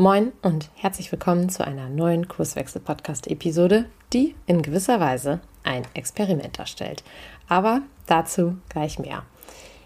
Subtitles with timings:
[0.00, 3.84] Moin und herzlich willkommen zu einer neuen Kurswechsel-Podcast-Episode,
[4.14, 7.04] die in gewisser Weise ein Experiment darstellt.
[7.48, 9.24] Aber dazu gleich mehr.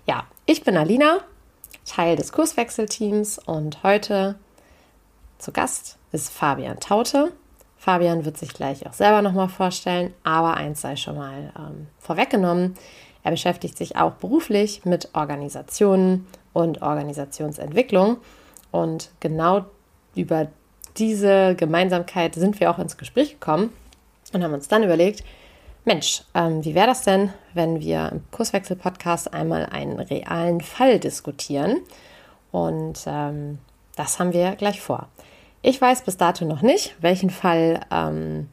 [0.06, 1.18] Ja, ich bin Alina,
[1.84, 4.36] Teil des Kurswechselteams und heute
[5.38, 7.32] zu Gast ist Fabian Taute.
[7.76, 12.76] Fabian wird sich gleich auch selber nochmal vorstellen, aber eins sei schon mal ähm, vorweggenommen.
[13.24, 18.18] Er beschäftigt sich auch beruflich mit Organisationen und Organisationsentwicklung.
[18.70, 19.66] Und genau
[20.14, 20.48] über
[20.96, 23.70] diese Gemeinsamkeit sind wir auch ins Gespräch gekommen
[24.32, 25.24] und haben uns dann überlegt,
[25.84, 31.80] Mensch, ähm, wie wäre das denn, wenn wir im Kurswechsel-Podcast einmal einen realen Fall diskutieren?
[32.52, 33.58] Und ähm,
[33.96, 35.08] das haben wir gleich vor.
[35.60, 38.48] Ich weiß bis dato noch nicht, welchen Fall ähm,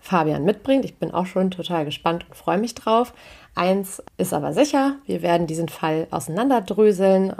[0.00, 0.84] Fabian mitbringt.
[0.84, 3.14] Ich bin auch schon total gespannt und freue mich drauf.
[3.54, 7.32] Eins ist aber sicher, wir werden diesen Fall auseinanderdröseln.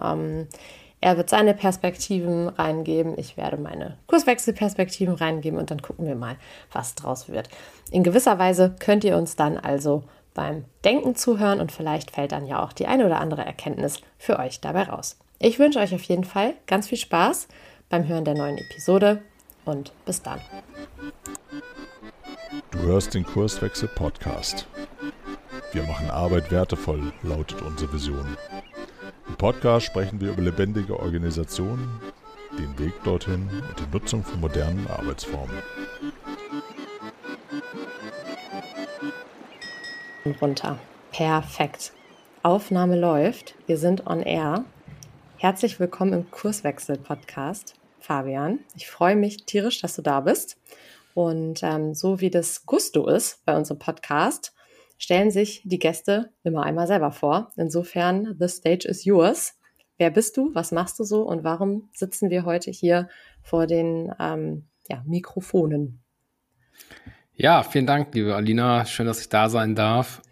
[1.05, 6.37] Er wird seine Perspektiven reingeben, ich werde meine Kurswechselperspektiven reingeben und dann gucken wir mal,
[6.73, 7.51] was draus wird.
[7.91, 12.47] In gewisser Weise könnt ihr uns dann also beim Denken zuhören und vielleicht fällt dann
[12.47, 15.19] ja auch die eine oder andere Erkenntnis für euch dabei raus.
[15.39, 17.49] Ich wünsche euch auf jeden Fall ganz viel Spaß
[17.91, 19.21] beim Hören der neuen Episode
[19.67, 20.41] und bis dann.
[22.71, 24.67] Du hörst den Kurswechsel Podcast.
[25.71, 28.39] Wir machen Arbeit wertevoll, lautet unsere Vision.
[29.35, 32.01] Im Podcast sprechen wir über lebendige Organisationen,
[32.57, 35.57] den Weg dorthin und die Nutzung von modernen Arbeitsformen.
[40.41, 40.79] Runter.
[41.11, 41.93] Perfekt.
[42.45, 43.57] Aufnahme läuft.
[43.67, 44.65] Wir sind on air.
[45.39, 48.61] Herzlich willkommen im Kurswechsel-Podcast, Fabian.
[48.77, 50.59] Ich freue mich tierisch, dass du da bist.
[51.15, 54.55] Und ähm, so wie das Gusto ist bei unserem Podcast,
[55.05, 57.53] stellen sich die Gäste immer einmal selber vor.
[57.57, 59.53] Insofern, the stage is yours.
[59.99, 60.51] Wer bist du?
[60.55, 61.23] Was machst du so?
[61.23, 63.09] Und warum sitzen wir heute hier
[63.43, 66.03] vor den ähm, ja, Mikrofonen?
[67.35, 68.87] Ja, vielen Dank, liebe Alina.
[68.87, 70.23] Schön, dass ich da sein darf.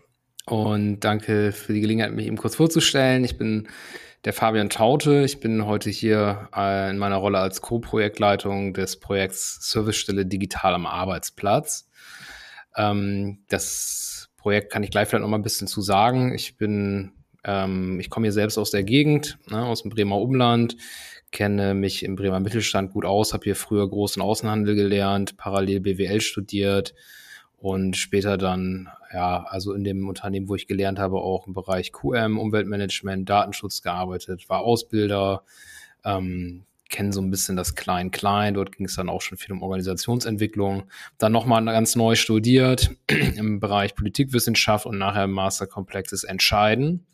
[0.46, 3.24] Und danke für die Gelegenheit, mich eben kurz vorzustellen.
[3.24, 3.68] Ich bin
[4.24, 5.22] der Fabian Taute.
[5.24, 10.86] Ich bin heute hier äh, in meiner Rolle als Co-Projektleitung des Projekts Servicestelle Digital am
[10.86, 11.90] Arbeitsplatz.
[12.74, 16.34] Ähm, das Projekt kann ich gleich vielleicht noch mal ein bisschen zu sagen.
[16.34, 17.12] Ich bin,
[17.44, 20.76] ähm, ich komme hier selbst aus der Gegend, ne, aus dem Bremer Umland,
[21.30, 26.20] kenne mich im Bremer Mittelstand gut aus, habe hier früher großen Außenhandel gelernt, parallel BWL
[26.20, 26.92] studiert
[27.56, 31.92] und später dann, ja, also in dem Unternehmen, wo ich gelernt habe, auch im Bereich
[31.92, 35.44] QM, Umweltmanagement, Datenschutz gearbeitet, war Ausbilder,
[36.04, 38.54] ähm, kenne so ein bisschen das Klein-Klein.
[38.54, 40.84] Dort ging es dann auch schon viel um Organisationsentwicklung.
[41.18, 47.04] Dann nochmal ganz neu studiert im Bereich Politikwissenschaft und nachher im Masterkomplexes Entscheiden.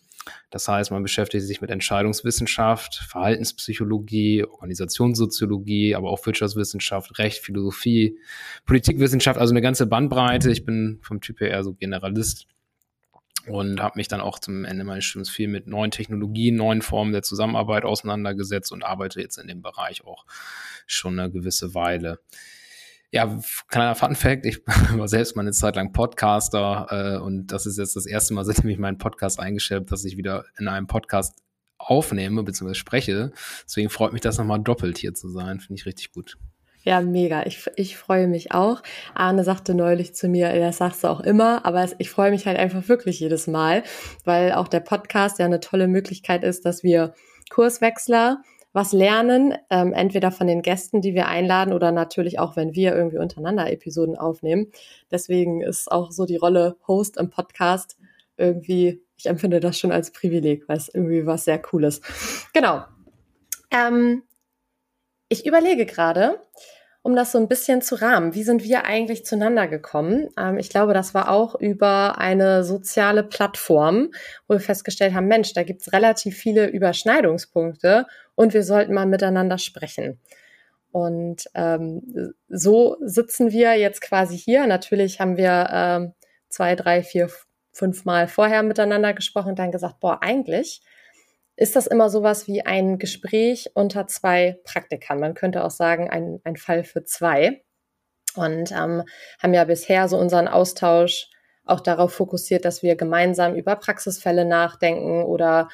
[0.50, 8.19] Das heißt, man beschäftigt sich mit Entscheidungswissenschaft, Verhaltenspsychologie, Organisationssoziologie, aber auch Wirtschaftswissenschaft, Recht, Philosophie,
[8.67, 10.50] Politikwissenschaft, also eine ganze Bandbreite.
[10.50, 12.47] Ich bin vom Typ her eher so Generalist
[13.48, 17.12] und habe mich dann auch zum Ende meines Studiums viel mit neuen Technologien, neuen Formen
[17.12, 20.25] der Zusammenarbeit auseinandergesetzt und arbeite jetzt in dem Bereich auch
[20.86, 22.20] schon eine gewisse Weile.
[23.10, 27.64] Ja, kleiner Fun Fact, ich war selbst mal eine Zeit lang Podcaster äh, und das
[27.64, 30.69] ist jetzt das erste Mal, seitdem ich meinen Podcast eingestellt habe, dass ich wieder in
[30.69, 31.38] einem Podcast
[31.78, 32.75] aufnehme bzw.
[32.75, 33.32] spreche.
[33.64, 35.60] Deswegen freut mich das nochmal doppelt hier zu sein.
[35.60, 36.37] Finde ich richtig gut.
[36.83, 37.44] Ja, mega.
[37.44, 38.83] Ich, ich freue mich auch.
[39.15, 42.59] Arne sagte neulich zu mir, das sagst du auch immer, aber ich freue mich halt
[42.59, 43.83] einfach wirklich jedes Mal,
[44.25, 47.15] weil auch der Podcast ja eine tolle Möglichkeit ist, dass wir
[47.50, 52.75] Kurswechsler was lernen, ähm, entweder von den Gästen, die wir einladen oder natürlich auch, wenn
[52.75, 54.71] wir irgendwie untereinander Episoden aufnehmen.
[55.11, 57.97] Deswegen ist auch so die Rolle Host im Podcast
[58.37, 62.00] irgendwie, ich empfinde das schon als Privileg, weil es irgendwie was sehr Cooles.
[62.53, 62.84] Genau.
[63.71, 64.22] Ähm,
[65.28, 66.41] ich überlege gerade,
[67.03, 68.34] um das so ein bisschen zu rahmen.
[68.34, 70.28] Wie sind wir eigentlich zueinander gekommen?
[70.37, 74.11] Ähm, ich glaube, das war auch über eine soziale Plattform,
[74.47, 79.59] wo wir festgestellt haben, Mensch, da gibt's relativ viele Überschneidungspunkte und wir sollten mal miteinander
[79.59, 80.21] sprechen.
[80.91, 84.67] Und ähm, so sitzen wir jetzt quasi hier.
[84.67, 86.12] Natürlich haben wir ähm,
[86.49, 87.31] zwei, drei, vier,
[87.73, 90.82] fünf Mal vorher miteinander gesprochen und dann gesagt, boah, eigentlich
[91.58, 95.19] ist das immer sowas wie ein Gespräch unter zwei Praktikern.
[95.19, 97.64] Man könnte auch sagen, ein, ein Fall für zwei.
[98.37, 99.02] Und ähm,
[99.43, 101.28] haben ja bisher so unseren Austausch
[101.64, 105.69] auch darauf fokussiert, dass wir gemeinsam über Praxisfälle nachdenken oder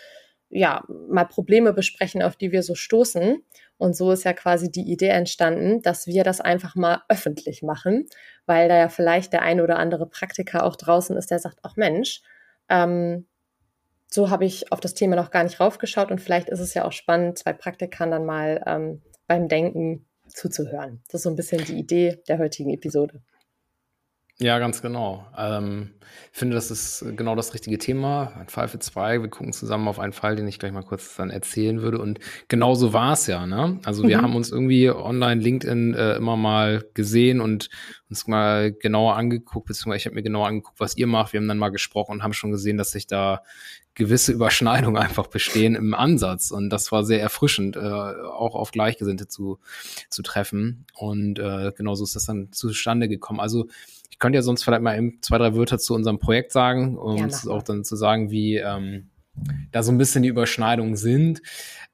[0.48, 3.44] ja, mal Probleme besprechen, auf die wir so stoßen.
[3.76, 8.06] Und so ist ja quasi die Idee entstanden, dass wir das einfach mal öffentlich machen,
[8.46, 11.76] weil da ja vielleicht der ein oder andere Praktiker auch draußen ist, der sagt, ach
[11.76, 12.22] Mensch,
[12.70, 13.26] ähm,
[14.14, 16.84] so habe ich auf das Thema noch gar nicht raufgeschaut und vielleicht ist es ja
[16.84, 21.02] auch spannend, zwei Praktikern dann mal ähm, beim Denken zuzuhören.
[21.08, 23.22] Das ist so ein bisschen die Idee der heutigen Episode.
[24.40, 25.26] Ja, ganz genau.
[25.38, 25.94] Ähm,
[26.32, 28.32] ich finde, das ist genau das richtige Thema.
[28.36, 29.22] Ein Fall für zwei.
[29.22, 32.00] Wir gucken zusammen auf einen Fall, den ich gleich mal kurz dann erzählen würde.
[32.00, 32.18] Und
[32.48, 33.46] genau so war es ja.
[33.46, 33.78] Ne?
[33.84, 34.22] Also wir mhm.
[34.22, 37.68] haben uns irgendwie online LinkedIn äh, immer mal gesehen und
[38.10, 41.32] uns mal genauer angeguckt, beziehungsweise ich habe mir genauer angeguckt, was ihr macht.
[41.32, 43.40] Wir haben dann mal gesprochen und haben schon gesehen, dass sich da
[43.94, 46.50] gewisse Überschneidungen einfach bestehen im Ansatz.
[46.50, 49.58] Und das war sehr erfrischend, äh, auch auf Gleichgesinnte zu,
[50.08, 50.86] zu treffen.
[50.94, 53.40] Und äh, genauso ist das dann zustande gekommen.
[53.40, 53.68] Also
[54.10, 57.16] ich könnte ja sonst vielleicht mal eben zwei, drei Wörter zu unserem Projekt sagen, um
[57.16, 59.10] ja, auch dann zu sagen, wie ähm,
[59.72, 61.42] da so ein bisschen die Überschneidungen sind.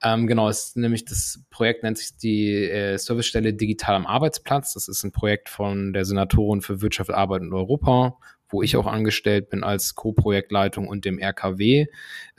[0.03, 4.75] Ähm, genau, es ist nämlich das Projekt nennt sich die äh, Servicestelle Digital am Arbeitsplatz.
[4.75, 8.19] Das ist ein Projekt von der Senatorin für Wirtschaft, Arbeit und Europa,
[8.50, 11.87] wo ich auch angestellt bin als Co-Projektleitung und dem RKW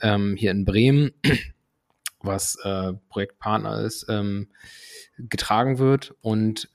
[0.00, 1.12] ähm, hier in Bremen,
[2.20, 4.48] was äh, Projektpartner ist, ähm,
[5.18, 6.14] getragen wird.
[6.20, 6.68] Und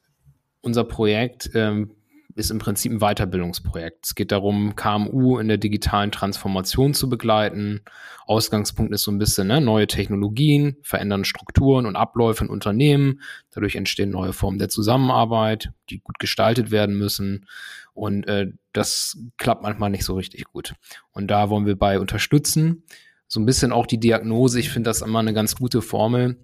[0.61, 1.91] unser Projekt ähm,
[2.37, 4.05] ist im Prinzip ein Weiterbildungsprojekt.
[4.05, 7.81] Es geht darum, KMU in der digitalen Transformation zu begleiten.
[8.27, 13.21] Ausgangspunkt ist so ein bisschen ne, neue Technologien, verändern Strukturen und Abläufe in Unternehmen.
[13.51, 17.47] Dadurch entstehen neue Formen der Zusammenarbeit, die gut gestaltet werden müssen.
[17.97, 20.75] Und äh, das klappt manchmal nicht so richtig gut.
[21.11, 22.83] Und da wollen wir bei unterstützen.
[23.27, 24.59] So ein bisschen auch die Diagnose.
[24.59, 26.37] Ich finde das immer eine ganz gute Formel.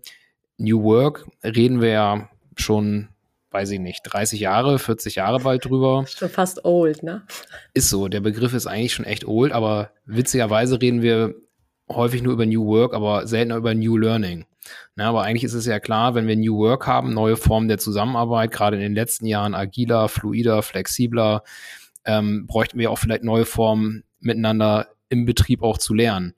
[0.57, 3.09] New Work reden wir ja schon
[3.53, 6.05] weiß ich nicht, 30 Jahre, 40 Jahre bald drüber.
[6.07, 7.21] Schon fast old, ne?
[7.75, 11.35] Ist so, der Begriff ist eigentlich schon echt old, aber witzigerweise reden wir
[11.89, 14.45] häufig nur über New Work, aber seltener über New Learning.
[14.95, 17.77] Na, aber eigentlich ist es ja klar, wenn wir New Work haben, neue Formen der
[17.77, 21.43] Zusammenarbeit, gerade in den letzten Jahren agiler, fluider, flexibler,
[22.05, 26.33] ähm, bräuchten wir auch vielleicht neue Formen miteinander im Betrieb auch zu lernen.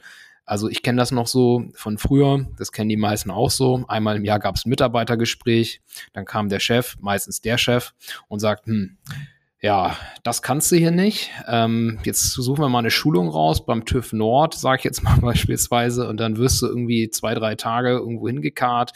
[0.46, 3.84] Also ich kenne das noch so von früher, das kennen die meisten auch so.
[3.88, 5.82] Einmal im Jahr gab es ein Mitarbeitergespräch,
[6.14, 7.94] dann kam der Chef, meistens der Chef,
[8.28, 8.98] und sagt, hm,
[9.66, 11.32] ja, das kannst du hier nicht.
[11.48, 15.18] Ähm, jetzt suchen wir mal eine Schulung raus beim TÜV Nord, sage ich jetzt mal
[15.22, 18.92] beispielsweise, und dann wirst du irgendwie zwei, drei Tage irgendwo hingekarrt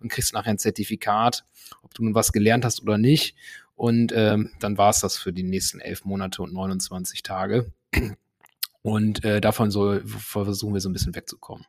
[0.00, 1.44] und kriegst nachher ein Zertifikat,
[1.82, 3.36] ob du nun was gelernt hast oder nicht.
[3.74, 7.70] Und ähm, dann war es das für die nächsten elf Monate und 29 Tage.
[8.80, 11.66] Und äh, davon so versuchen wir so ein bisschen wegzukommen.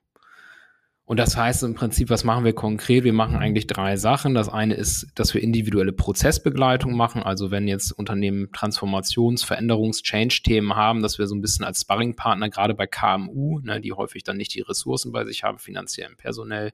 [1.08, 3.04] Und das heißt im Prinzip, was machen wir konkret?
[3.04, 4.34] Wir machen eigentlich drei Sachen.
[4.34, 7.22] Das eine ist, dass wir individuelle Prozessbegleitung machen.
[7.22, 12.50] Also wenn jetzt Unternehmen Transformations-, Veränderungs-, Change-Themen haben, dass wir so ein bisschen als Sparringpartner,
[12.50, 16.18] gerade bei KMU, ne, die häufig dann nicht die Ressourcen bei sich haben, finanziell und
[16.18, 16.70] personell,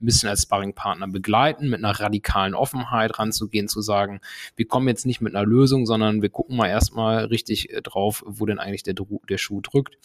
[0.00, 4.20] ein bisschen als Sparringpartner begleiten, mit einer radikalen Offenheit ranzugehen, zu sagen,
[4.56, 8.24] wir kommen jetzt nicht mit einer Lösung, sondern wir gucken mal erstmal richtig äh, drauf,
[8.26, 8.96] wo denn eigentlich der,
[9.28, 9.96] der Schuh drückt.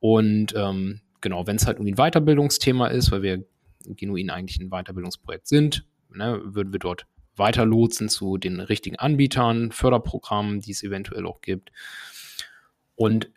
[0.00, 3.44] Und ähm, genau, wenn es halt irgendwie ein Weiterbildungsthema ist, weil wir
[3.84, 5.84] genuin eigentlich ein Weiterbildungsprojekt sind,
[6.14, 11.72] ne, würden wir dort weiterlotsen zu den richtigen Anbietern, Förderprogrammen, die es eventuell auch gibt.
[12.94, 13.30] Und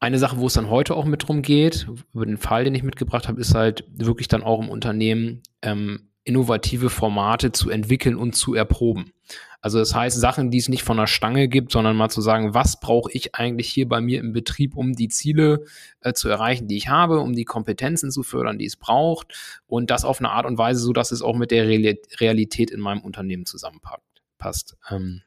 [0.00, 2.82] eine Sache, wo es dann heute auch mit drum geht, über den Fall, den ich
[2.82, 8.34] mitgebracht habe, ist halt wirklich dann auch im Unternehmen ähm, innovative Formate zu entwickeln und
[8.34, 9.12] zu erproben.
[9.60, 12.52] Also das heißt, Sachen, die es nicht von der Stange gibt, sondern mal zu sagen,
[12.52, 15.64] was brauche ich eigentlich hier bei mir im Betrieb, um die Ziele
[16.00, 19.90] äh, zu erreichen, die ich habe, um die Kompetenzen zu fördern, die es braucht und
[19.90, 23.00] das auf eine Art und Weise, so dass es auch mit der Realität in meinem
[23.00, 24.76] Unternehmen zusammenpasst.
[24.90, 25.22] Ähm,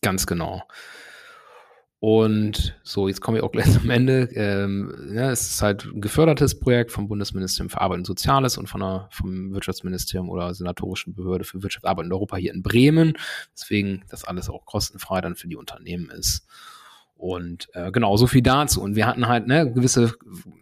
[0.00, 0.62] ganz genau.
[2.00, 4.28] Und so, jetzt komme ich auch gleich zum Ende.
[4.34, 8.68] Ähm, ja, es ist halt ein gefördertes Projekt vom Bundesministerium für Arbeit und Soziales und
[8.68, 13.14] von der, vom Wirtschaftsministerium oder Senatorischen Behörde für Wirtschaft, Arbeit und Europa hier in Bremen.
[13.52, 16.46] Deswegen das alles auch kostenfrei dann für die Unternehmen ist.
[17.18, 18.80] Und äh, genau, so viel dazu.
[18.80, 20.12] Und wir hatten halt ne, gewisse,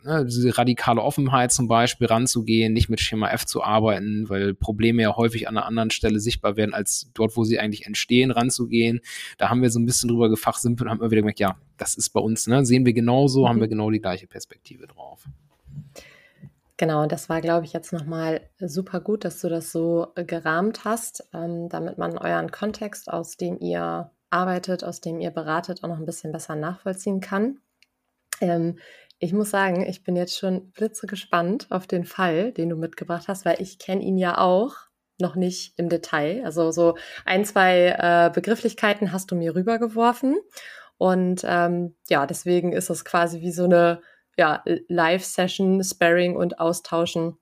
[0.05, 5.03] ne, diese radikale Offenheit zum Beispiel ranzugehen, nicht mit Schema F zu arbeiten, weil Probleme
[5.03, 9.01] ja häufig an einer anderen Stelle sichtbar werden, als dort, wo sie eigentlich entstehen, ranzugehen.
[9.37, 11.95] Da haben wir so ein bisschen drüber gefachsimpelt und haben immer wieder gemerkt, ja, das
[11.95, 13.49] ist bei uns, ne, sehen wir genauso, mhm.
[13.51, 15.27] haben wir genau die gleiche Perspektive drauf.
[16.79, 20.85] Genau, und das war, glaube ich, jetzt nochmal super gut, dass du das so gerahmt
[20.85, 25.89] hast, ähm, damit man euren Kontext, aus dem ihr arbeitet, aus dem ihr beratet, auch
[25.89, 27.61] noch ein bisschen besser nachvollziehen kann.
[28.41, 28.79] Ähm,
[29.19, 33.29] ich muss sagen, ich bin jetzt schon blitze gespannt auf den Fall, den du mitgebracht
[33.29, 34.75] hast, weil ich kenne ihn ja auch
[35.19, 36.43] noch nicht im Detail.
[36.45, 40.37] Also so ein, zwei äh, Begrifflichkeiten hast du mir rübergeworfen.
[40.99, 44.01] Und ähm, ja, deswegen ist es quasi wie so eine
[44.37, 47.39] ja, Live-Session, Sparring und Austauschen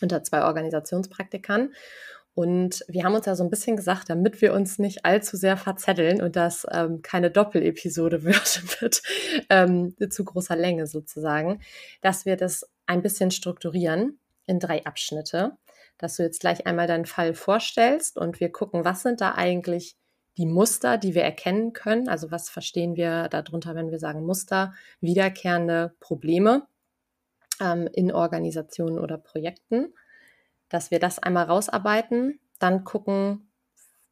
[0.00, 1.72] unter zwei Organisationspraktikern.
[2.34, 5.56] Und wir haben uns ja so ein bisschen gesagt, damit wir uns nicht allzu sehr
[5.56, 9.02] verzetteln und das ähm, keine Doppelepisode wird mit
[9.50, 11.60] ähm, zu großer Länge sozusagen,
[12.00, 15.56] dass wir das ein bisschen strukturieren in drei Abschnitte.
[15.98, 19.96] dass du jetzt gleich einmal deinen Fall vorstellst und wir gucken, was sind da eigentlich
[20.38, 22.08] die Muster, die wir erkennen können.
[22.08, 24.72] Also was verstehen wir darunter, wenn wir sagen Muster,
[25.02, 26.66] wiederkehrende Probleme
[27.60, 29.92] ähm, in Organisationen oder Projekten,
[30.70, 33.50] dass wir das einmal rausarbeiten, dann gucken,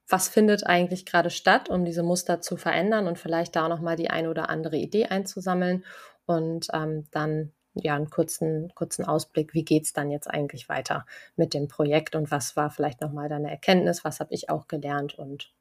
[0.08, 3.96] was findet eigentlich gerade statt, um diese Muster zu verändern und vielleicht da noch mal
[3.96, 5.84] die eine oder andere Idee einzusammeln
[6.26, 11.54] und ähm, dann ja einen kurzen kurzen Ausblick, wie geht's dann jetzt eigentlich weiter mit
[11.54, 15.18] dem Projekt und was war vielleicht noch mal deine Erkenntnis, was habe ich auch gelernt
[15.18, 15.52] und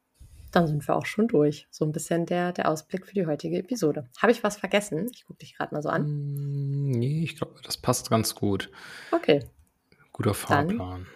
[0.51, 1.67] dann sind wir auch schon durch.
[1.69, 4.07] So ein bisschen der, der Ausblick für die heutige Episode.
[4.17, 5.09] Habe ich was vergessen?
[5.13, 6.07] Ich gucke dich gerade mal so an.
[6.07, 8.71] Mm, nee, ich glaube, das passt ganz gut.
[9.11, 9.43] Okay.
[10.17, 10.77] Guter Fahrplan.
[10.77, 11.07] Dann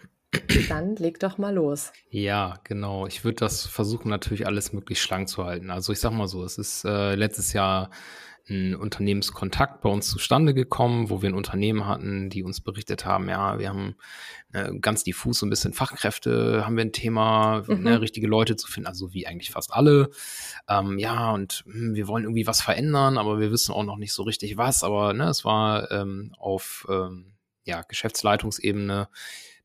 [0.69, 1.91] dann leg doch mal los.
[2.09, 3.07] Ja, genau.
[3.07, 5.71] Ich würde das versuchen, natürlich alles möglichst schlank zu halten.
[5.71, 7.89] Also ich sag mal so, es ist äh, letztes Jahr
[8.47, 13.29] ein Unternehmenskontakt bei uns zustande gekommen, wo wir ein Unternehmen hatten, die uns berichtet haben,
[13.29, 13.95] ja, wir haben
[14.51, 17.83] äh, ganz diffus so ein bisschen Fachkräfte, haben wir ein Thema, mhm.
[17.83, 20.09] ne, richtige Leute zu finden, also wie eigentlich fast alle.
[20.67, 23.97] Ähm, ja, und mh, hm, wir wollen irgendwie was verändern, aber wir wissen auch noch
[23.97, 24.83] nicht so richtig was.
[24.83, 27.30] Aber ne, es war ähm, auf ähm,
[27.63, 29.09] ja, Geschäftsleitungsebene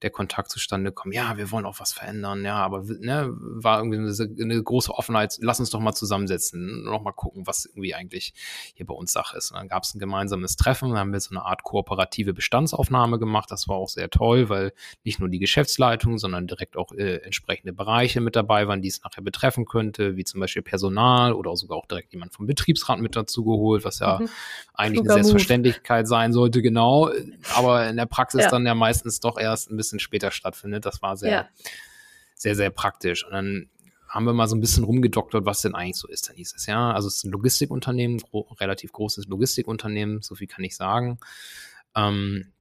[0.03, 1.13] der Kontakt zustande kommen.
[1.13, 3.99] Ja, wir wollen auch was verändern, ja, aber ne, war irgendwie
[4.43, 5.39] eine, große Offenheit.
[5.41, 8.35] Lass uns doch mal zusammensetzen, noch mal gucken, was irgendwie eigentlich
[8.75, 9.51] hier bei uns Sache ist.
[9.51, 13.19] Und dann gab es ein gemeinsames Treffen, dann haben wir so eine Art kooperative Bestandsaufnahme
[13.19, 13.51] gemacht.
[13.51, 14.73] Das war auch sehr toll, weil
[15.05, 19.03] nicht nur die Geschäftsleitung, sondern direkt auch äh, entsprechende Bereiche mit dabei waren, die es
[19.03, 23.17] nachher betreffen könnte, wie zum Beispiel Personal oder sogar auch direkt jemand vom Betriebsrat mit
[23.17, 24.29] dazu geholt, was ja mhm.
[24.75, 26.09] eigentlich Super eine Selbstverständlichkeit Move.
[26.09, 27.11] sein sollte, genau.
[27.55, 28.51] Aber in der Praxis ja.
[28.51, 30.85] dann ja meistens doch erst ein bisschen bisschen später stattfindet.
[30.85, 31.49] Das war sehr, ja.
[32.35, 33.25] sehr, sehr praktisch.
[33.25, 33.71] Und dann
[34.09, 36.29] haben wir mal so ein bisschen rumgedoktert, was denn eigentlich so ist.
[36.29, 40.47] Dann hieß es ja, also es ist ein Logistikunternehmen, gro relativ großes Logistikunternehmen, so viel
[40.47, 41.19] kann ich sagen.
[41.95, 42.53] Ähm,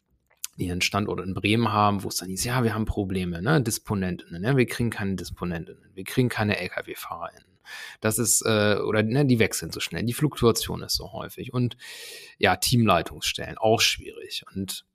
[0.58, 3.62] die einen Standort in Bremen haben, wo es dann hieß, ja, wir haben Probleme, ne,
[3.62, 7.60] Disponentinnen, ne, wir kriegen keine Disponentinnen, wir kriegen keine LKW-FahrerInnen.
[8.00, 11.76] Das ist, äh, oder ne, die wechseln so schnell, die Fluktuation ist so häufig und
[12.38, 14.86] ja, Teamleitungsstellen auch schwierig und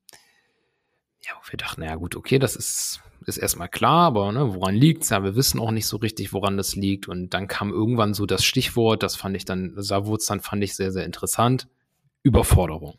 [1.26, 5.10] ja, wir dachten, ja gut, okay, das ist, ist erstmal klar, aber ne, woran liegt's?
[5.10, 7.08] Ja, wir wissen auch nicht so richtig, woran das liegt.
[7.08, 10.40] Und dann kam irgendwann so das Stichwort, das fand ich dann, da wurde es dann,
[10.40, 11.68] fand ich sehr, sehr interessant.
[12.22, 12.98] Überforderung.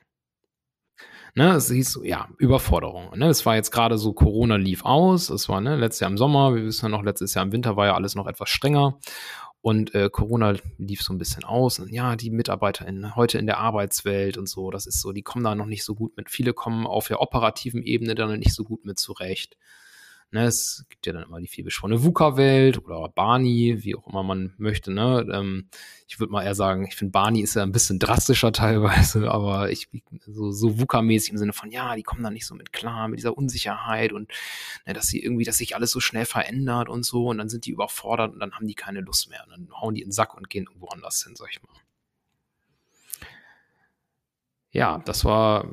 [1.34, 3.18] Ne, es hieß ja, Überforderung.
[3.18, 6.18] Ne, es war jetzt gerade so, Corona lief aus, es war ne, letztes Jahr im
[6.18, 9.00] Sommer, wir wissen ja noch, letztes Jahr im Winter war ja alles noch etwas strenger.
[9.62, 11.80] Und äh, Corona lief so ein bisschen aus.
[11.80, 15.22] Und ja, die Mitarbeiter in, heute in der Arbeitswelt und so, das ist so, die
[15.22, 16.32] kommen da noch nicht so gut mit.
[16.32, 19.58] Viele kommen auf der operativen Ebene dann nicht so gut mit zurecht.
[20.34, 24.54] Ne, es gibt ja dann immer die vielbeschworene VUCA-Welt oder Barney, wie auch immer man
[24.58, 24.90] möchte.
[24.90, 25.28] Ne?
[25.30, 25.68] Ähm,
[26.08, 29.72] ich würde mal eher sagen, ich finde Barney ist ja ein bisschen drastischer teilweise, aber
[29.72, 29.90] ich
[30.26, 33.20] so, so VUCA-mäßig im Sinne von, ja, die kommen da nicht so mit klar, mit
[33.20, 34.30] dieser Unsicherheit und
[34.86, 37.66] ne, dass sie irgendwie, dass sich alles so schnell verändert und so und dann sind
[37.66, 40.14] die überfordert und dann haben die keine Lust mehr und dann hauen die in den
[40.14, 41.81] Sack und gehen irgendwo anders hin, sag ich mal
[44.72, 45.66] ja, das war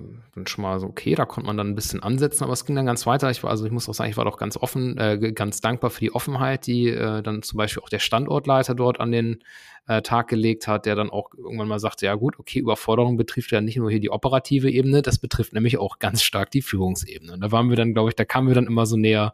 [0.47, 2.87] schon mal so okay, da konnte man dann ein bisschen ansetzen, aber es ging dann
[2.87, 3.31] ganz weiter.
[3.31, 5.90] Ich war, also ich muss auch sagen, ich war doch ganz offen, äh, ganz dankbar
[5.90, 9.38] für die Offenheit, die äh, dann zum Beispiel auch der Standortleiter dort an den
[9.87, 13.52] äh, Tag gelegt hat, der dann auch irgendwann mal sagte, ja gut, okay, Überforderung betrifft
[13.52, 17.33] ja nicht nur hier die operative Ebene, das betrifft nämlich auch ganz stark die Führungsebene.
[17.33, 19.33] Und da waren wir dann, glaube ich, da kamen wir dann immer so näher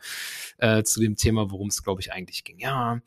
[0.59, 2.59] äh, zu dem Thema, worum es, glaube ich, eigentlich ging.
[2.59, 3.01] Ja,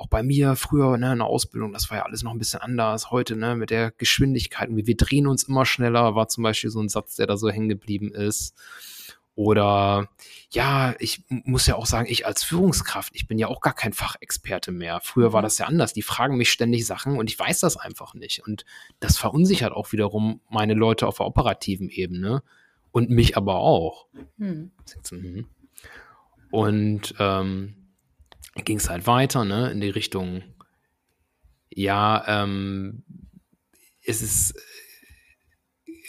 [0.00, 2.60] auch bei mir früher ne, in der Ausbildung, das war ja alles noch ein bisschen
[2.60, 3.10] anders.
[3.10, 6.80] Heute ne, mit der Geschwindigkeit, wir, wir drehen uns immer schneller, war zum Beispiel so
[6.80, 8.54] ein Satz, der da so hängen geblieben ist.
[9.34, 10.08] Oder
[10.50, 13.92] ja, ich muss ja auch sagen, ich als Führungskraft, ich bin ja auch gar kein
[13.92, 15.00] Fachexperte mehr.
[15.02, 15.44] Früher war mhm.
[15.44, 15.92] das ja anders.
[15.92, 18.42] Die fragen mich ständig Sachen und ich weiß das einfach nicht.
[18.46, 18.64] Und
[19.00, 22.42] das verunsichert auch wiederum meine Leute auf der operativen Ebene
[22.90, 24.06] und mich aber auch.
[24.38, 24.72] Hm.
[25.10, 25.46] Mhm.
[26.50, 27.79] Und ähm,
[28.54, 30.42] ging es halt weiter, ne, in die Richtung,
[31.70, 33.04] ja, ähm,
[34.04, 34.54] es ist,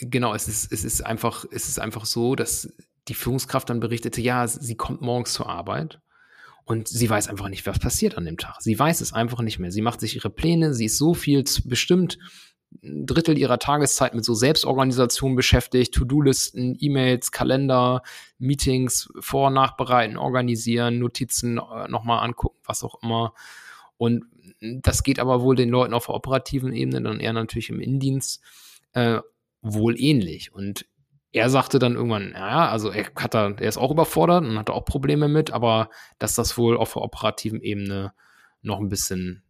[0.00, 2.72] genau, es ist, es ist einfach, es ist einfach so, dass
[3.08, 6.00] die Führungskraft dann berichtete, ja, sie kommt morgens zur Arbeit
[6.64, 8.56] und sie weiß einfach nicht, was passiert an dem Tag.
[8.60, 9.72] Sie weiß es einfach nicht mehr.
[9.72, 12.18] Sie macht sich ihre Pläne, sie ist so viel bestimmt
[12.82, 18.02] ein Drittel ihrer Tageszeit mit so Selbstorganisation beschäftigt, To-Do-Listen, E-Mails, Kalender,
[18.38, 23.34] Meetings vor- und nachbereiten, organisieren, Notizen äh, nochmal angucken, was auch immer.
[23.96, 24.24] Und
[24.60, 28.42] das geht aber wohl den Leuten auf der operativen Ebene, dann eher natürlich im Indienst,
[28.92, 29.20] äh,
[29.60, 30.52] wohl ähnlich.
[30.52, 30.86] Und
[31.32, 34.74] er sagte dann irgendwann, ja, also er hat da, er ist auch überfordert und hatte
[34.74, 35.88] auch Probleme mit, aber
[36.18, 38.12] dass das wohl auf der operativen Ebene
[38.60, 39.42] noch ein bisschen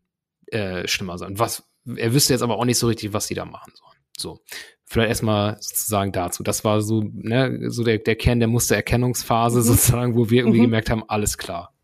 [0.47, 1.39] äh, schlimmer sein.
[1.39, 3.99] Was er wüsste jetzt aber auch nicht so richtig, was sie da machen sollen.
[4.17, 4.41] So.
[4.85, 6.43] vielleicht erstmal sozusagen dazu.
[6.43, 9.63] Das war so, ne, so der, der Kern der Mustererkennungsphase mhm.
[9.63, 10.65] sozusagen, wo wir irgendwie mhm.
[10.65, 11.75] gemerkt haben, alles klar.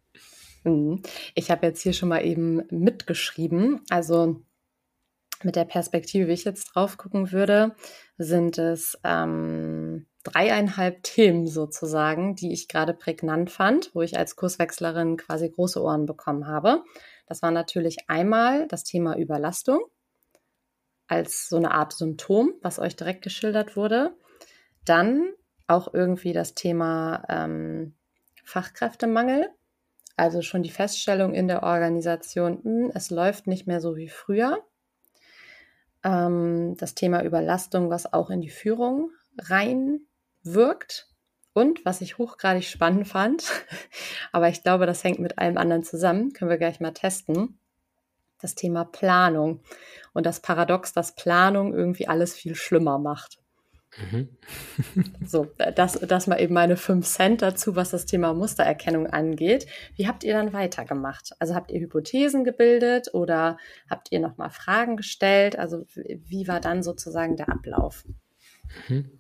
[0.65, 1.03] Mhm.
[1.35, 3.81] Ich habe jetzt hier schon mal eben mitgeschrieben.
[3.91, 4.43] Also
[5.43, 7.75] mit der Perspektive, wie ich jetzt drauf gucken würde,
[8.19, 15.17] sind es ähm, dreieinhalb Themen sozusagen, die ich gerade prägnant fand, wo ich als Kurswechslerin
[15.17, 16.83] quasi große Ohren bekommen habe.
[17.29, 19.81] Das war natürlich einmal das Thema Überlastung
[21.09, 24.15] als so eine Art Symptom, was euch direkt geschildert wurde.
[24.85, 25.33] Dann
[25.67, 27.95] auch irgendwie das Thema ähm,
[28.45, 29.49] Fachkräftemangel,
[30.17, 34.09] also schon die Feststellung in der Organisation, mh, hm, es läuft nicht mehr so wie
[34.09, 34.63] früher.
[36.05, 41.09] Ähm, das Thema Überlastung, was auch in die Führung reinwirkt.
[41.53, 43.45] Und was ich hochgradig spannend fand,
[44.33, 47.59] aber ich glaube, das hängt mit allem anderen zusammen, können wir gleich mal testen,
[48.41, 49.61] das Thema Planung
[50.13, 53.39] und das Paradox, dass Planung irgendwie alles viel schlimmer macht.
[53.97, 54.29] Mhm.
[55.27, 59.67] so, das, das mal eben meine fünf Cent dazu, was das Thema Mustererkennung angeht.
[59.97, 61.33] Wie habt ihr dann weitergemacht?
[61.39, 63.57] Also habt ihr Hypothesen gebildet oder
[63.89, 65.59] habt ihr nochmal Fragen gestellt?
[65.59, 68.05] Also wie war dann sozusagen der Ablauf?
[68.89, 69.11] Mhm.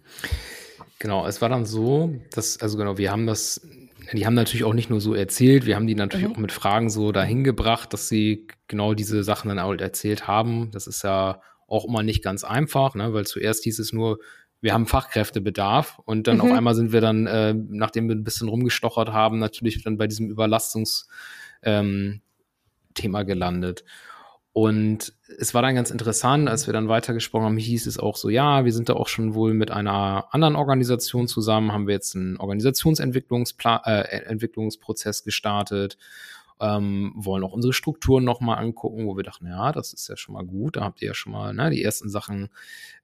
[0.99, 3.66] Genau, es war dann so, dass, also genau, wir haben das,
[4.12, 6.32] die haben natürlich auch nicht nur so erzählt, wir haben die natürlich mhm.
[6.35, 10.70] auch mit Fragen so dahin gebracht, dass sie genau diese Sachen dann auch erzählt haben.
[10.73, 13.12] Das ist ja auch immer nicht ganz einfach, ne?
[13.12, 14.18] weil zuerst hieß es nur,
[14.61, 16.42] wir haben Fachkräftebedarf und dann mhm.
[16.42, 20.06] auf einmal sind wir dann, äh, nachdem wir ein bisschen rumgestochert haben, natürlich dann bei
[20.06, 21.11] diesem Überlastungsthema
[21.62, 22.20] ähm,
[23.26, 23.85] gelandet.
[24.58, 28.28] Und es war dann ganz interessant, als wir dann weitergesprochen haben, hieß es auch so,
[28.28, 32.16] ja, wir sind da auch schon wohl mit einer anderen Organisation zusammen, haben wir jetzt
[32.16, 35.96] einen Organisationsentwicklungsprozess äh, gestartet
[36.60, 40.32] ähm, wollen auch unsere Strukturen nochmal angucken, wo wir dachten, ja, das ist ja schon
[40.32, 42.48] mal gut, da habt ihr ja schon mal ne, die ersten Sachen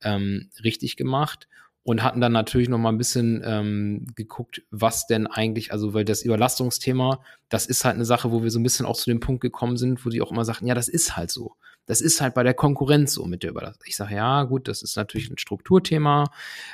[0.02, 1.46] ähm, richtig gemacht
[1.84, 6.04] und hatten dann natürlich noch mal ein bisschen ähm, geguckt, was denn eigentlich, also weil
[6.04, 9.20] das Überlastungsthema, das ist halt eine Sache, wo wir so ein bisschen auch zu dem
[9.20, 11.56] Punkt gekommen sind, wo die auch immer sagten, ja, das ist halt so.
[11.86, 13.84] Das ist halt bei der Konkurrenz so mit der Überlastung.
[13.86, 16.24] Ich sage, ja, gut, das ist natürlich ein Strukturthema,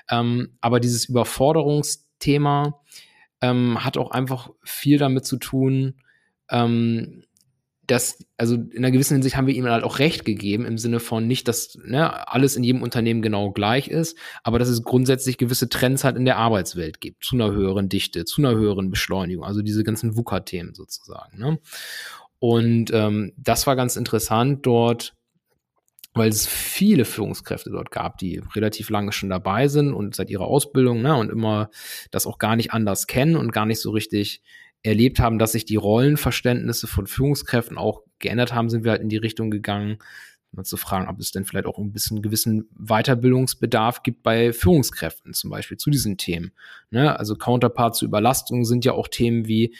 [0.08, 2.80] ähm, aber dieses Überforderungsthema
[3.40, 5.94] ähm, hat auch einfach viel damit zu tun,
[6.50, 7.24] ähm,
[7.90, 11.00] das, also in einer gewissen Hinsicht haben wir ihm halt auch recht gegeben, im Sinne
[11.00, 15.38] von nicht, dass ne, alles in jedem Unternehmen genau gleich ist, aber dass es grundsätzlich
[15.38, 19.44] gewisse Trends halt in der Arbeitswelt gibt, zu einer höheren Dichte, zu einer höheren Beschleunigung,
[19.44, 21.38] also diese ganzen VUCA-Themen sozusagen.
[21.38, 21.58] Ne?
[22.38, 25.14] Und ähm, das war ganz interessant dort,
[26.14, 30.46] weil es viele Führungskräfte dort gab, die relativ lange schon dabei sind und seit ihrer
[30.46, 31.70] Ausbildung ne, und immer
[32.12, 34.42] das auch gar nicht anders kennen und gar nicht so richtig
[34.82, 39.08] erlebt haben, dass sich die Rollenverständnisse von Führungskräften auch geändert haben, sind wir halt in
[39.08, 39.98] die Richtung gegangen,
[40.52, 45.32] mal zu fragen, ob es denn vielleicht auch ein bisschen gewissen Weiterbildungsbedarf gibt bei Führungskräften,
[45.32, 46.52] zum Beispiel zu diesen Themen.
[46.90, 47.18] Ne?
[47.18, 49.74] Also Counterpart zu Überlastung sind ja auch Themen wie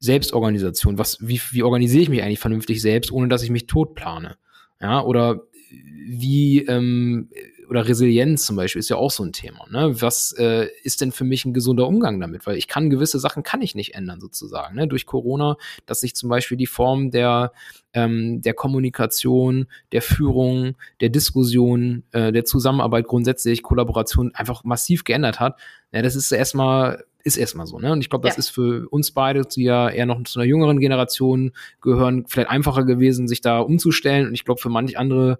[0.00, 0.98] Selbstorganisation.
[0.98, 4.36] Was, wie, wie organisiere ich mich eigentlich vernünftig selbst, ohne dass ich mich tot plane?
[4.80, 7.28] Ja, oder wie ähm,
[7.70, 9.64] oder Resilienz zum Beispiel ist ja auch so ein Thema.
[9.70, 10.02] Ne?
[10.02, 12.44] Was äh, ist denn für mich ein gesunder Umgang damit?
[12.44, 14.74] Weil ich kann gewisse Sachen kann ich nicht ändern sozusagen.
[14.74, 14.88] Ne?
[14.88, 15.56] Durch Corona,
[15.86, 17.52] dass sich zum Beispiel die Form der
[17.92, 25.38] ähm, der Kommunikation, der Führung, der Diskussion, äh, der Zusammenarbeit grundsätzlich, Kollaboration einfach massiv geändert
[25.38, 25.60] hat.
[25.92, 27.92] Ja, das ist erstmal ist erstmal so, ne?
[27.92, 28.40] Und ich glaube, das ja.
[28.40, 32.84] ist für uns beide, die ja eher noch zu einer jüngeren Generation gehören, vielleicht einfacher
[32.84, 34.26] gewesen, sich da umzustellen.
[34.26, 35.38] Und ich glaube, für manch andere,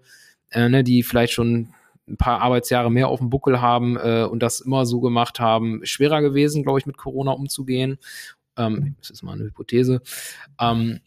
[0.50, 1.70] äh, ne, die vielleicht schon
[2.10, 5.80] ein paar Arbeitsjahre mehr auf dem Buckel haben äh, und das immer so gemacht haben,
[5.84, 7.98] schwerer gewesen, glaube ich, mit Corona umzugehen.
[8.56, 10.02] Ähm, das ist mal eine Hypothese.
[10.60, 11.00] Ähm,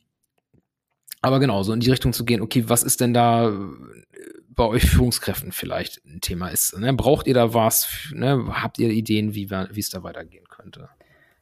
[1.22, 3.54] aber genau, so in die Richtung zu gehen, okay, was ist denn da äh,
[4.50, 6.78] bei euch Führungskräften vielleicht ein Thema ist?
[6.78, 6.94] Ne?
[6.94, 8.12] Braucht ihr da was?
[8.14, 8.46] Ne?
[8.62, 10.90] Habt ihr Ideen, wie es da weitergehen könnte?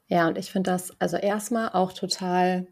[0.07, 2.67] Ja, und ich finde das also erstmal auch total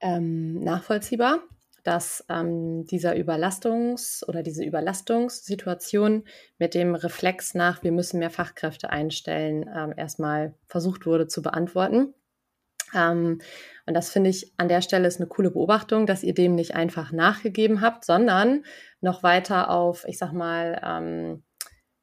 [0.00, 1.40] ähm, nachvollziehbar
[1.84, 6.24] dass ähm, dieser Überlastungs- oder diese Überlastungssituation
[6.58, 12.14] mit dem Reflex nach, wir müssen mehr Fachkräfte einstellen, ähm, erstmal versucht wurde zu beantworten.
[12.94, 13.40] Ähm,
[13.86, 16.74] und das finde ich an der Stelle ist eine coole Beobachtung, dass ihr dem nicht
[16.74, 18.64] einfach nachgegeben habt, sondern
[19.00, 21.42] noch weiter auf, ich sag mal, ähm,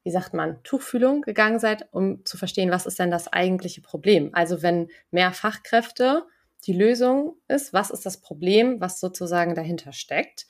[0.04, 4.30] wie sagt man, Tuchfühlung gegangen seid, um zu verstehen, was ist denn das eigentliche Problem.
[4.32, 6.24] Also wenn mehr Fachkräfte
[6.66, 10.46] die Lösung ist, was ist das Problem, was sozusagen dahinter steckt.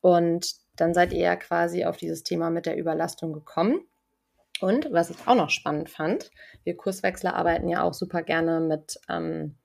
[0.00, 3.80] Und dann seid ihr ja quasi auf dieses Thema mit der Überlastung gekommen.
[4.60, 6.30] Und was ich auch noch spannend fand,
[6.64, 9.56] wir Kurswechsler arbeiten ja auch super gerne mit ähm,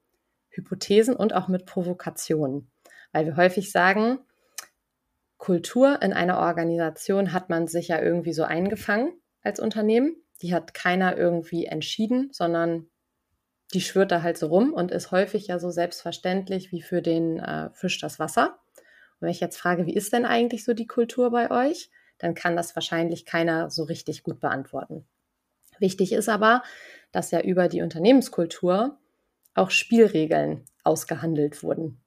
[0.49, 2.69] Hypothesen und auch mit Provokationen,
[3.13, 4.19] weil wir häufig sagen,
[5.37, 10.15] Kultur in einer Organisation hat man sich ja irgendwie so eingefangen als Unternehmen.
[10.41, 12.90] Die hat keiner irgendwie entschieden, sondern
[13.73, 17.39] die schwört da halt so rum und ist häufig ja so selbstverständlich wie für den
[17.39, 18.59] äh, Fisch das Wasser.
[19.19, 22.35] Und wenn ich jetzt frage, wie ist denn eigentlich so die Kultur bei euch, dann
[22.35, 25.05] kann das wahrscheinlich keiner so richtig gut beantworten.
[25.79, 26.61] Wichtig ist aber,
[27.11, 28.97] dass ja über die Unternehmenskultur
[29.55, 31.99] auch Spielregeln ausgehandelt wurden.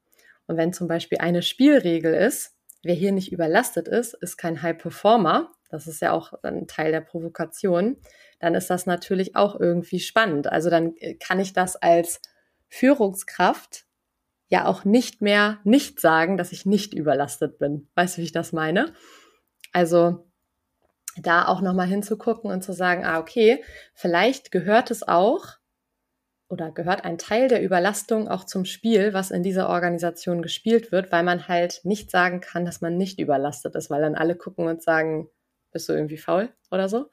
[0.46, 4.79] Und wenn zum Beispiel eine Spielregel ist, wer hier nicht überlastet ist, ist kein High
[4.79, 7.96] Performer, das ist ja auch ein Teil der Provokation,
[8.38, 10.46] dann ist das natürlich auch irgendwie spannend.
[10.46, 12.20] Also dann äh, kann ich das als
[12.68, 13.84] Führungskraft
[14.48, 17.88] ja auch nicht mehr nicht sagen, dass ich nicht überlastet bin.
[17.94, 18.92] Weißt du, wie ich das meine?
[19.72, 20.30] Also
[21.16, 23.62] da auch nochmal hinzugucken und zu sagen, ah, okay,
[23.94, 25.58] vielleicht gehört es auch
[26.48, 31.10] oder gehört ein Teil der Überlastung auch zum Spiel, was in dieser Organisation gespielt wird,
[31.10, 34.66] weil man halt nicht sagen kann, dass man nicht überlastet ist, weil dann alle gucken
[34.66, 35.28] und sagen,
[35.74, 37.10] bist du irgendwie faul oder so.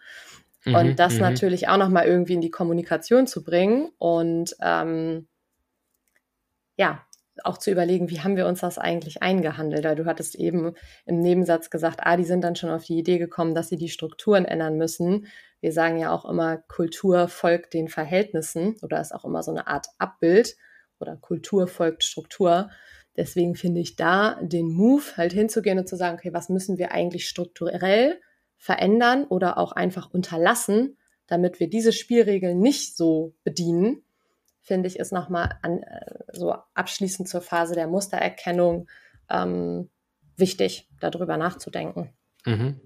[0.64, 1.22] Mhm, und das mhm.
[1.22, 5.28] natürlich auch nochmal irgendwie in die Kommunikation zu bringen und ähm,
[6.78, 7.06] ja,
[7.44, 9.84] auch zu überlegen, wie haben wir uns das eigentlich eingehandelt?
[9.84, 10.74] Weil du hattest eben
[11.06, 13.90] im Nebensatz gesagt, ah, die sind dann schon auf die Idee gekommen, dass sie die
[13.90, 15.28] Strukturen ändern müssen.
[15.60, 19.68] Wir sagen ja auch immer, Kultur folgt den Verhältnissen oder ist auch immer so eine
[19.68, 20.56] Art Abbild
[21.00, 22.70] oder Kultur folgt Struktur.
[23.18, 26.92] Deswegen finde ich da den Move halt hinzugehen und zu sagen, okay, was müssen wir
[26.92, 28.20] eigentlich strukturell
[28.62, 30.96] verändern oder auch einfach unterlassen,
[31.26, 34.04] damit wir diese Spielregeln nicht so bedienen,
[34.62, 38.88] finde ich, ist nochmal an, äh, so abschließend zur Phase der Mustererkennung
[39.32, 39.90] ähm,
[40.38, 42.12] wichtig, darüber nachzudenken.
[42.46, 42.80] Mhm.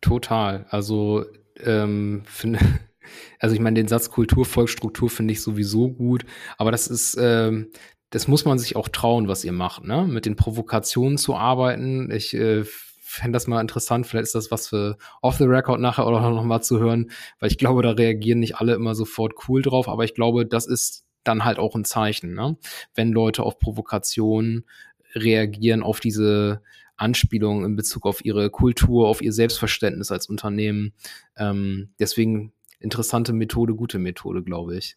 [0.00, 0.64] Total.
[0.70, 1.26] Also,
[1.62, 2.60] ähm, finde,
[3.38, 6.24] also ich meine, den Satz Kultur folgt Struktur finde ich sowieso gut,
[6.56, 7.70] aber das ist, ähm,
[8.08, 10.06] das muss man sich auch trauen, was ihr macht, ne?
[10.06, 12.10] Mit den Provokationen zu arbeiten.
[12.10, 12.64] Ich äh,
[13.06, 14.06] fände das mal interessant.
[14.06, 17.50] Vielleicht ist das was für off the record nachher oder noch mal zu hören, weil
[17.50, 19.88] ich glaube, da reagieren nicht alle immer sofort cool drauf.
[19.88, 22.56] Aber ich glaube, das ist dann halt auch ein Zeichen, ne?
[22.94, 24.64] wenn Leute auf Provokationen
[25.14, 26.62] reagieren, auf diese
[26.96, 30.92] Anspielungen in Bezug auf ihre Kultur, auf ihr Selbstverständnis als Unternehmen.
[31.36, 34.96] Ähm, deswegen interessante Methode, gute Methode, glaube ich.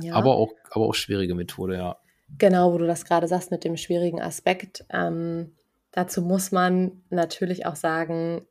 [0.00, 0.14] Ja.
[0.14, 1.96] Aber auch, aber auch schwierige Methode, ja.
[2.38, 4.84] Genau, wo du das gerade sagst mit dem schwierigen Aspekt.
[4.90, 5.52] Ähm,
[5.92, 8.46] Dazu muss man natürlich auch sagen,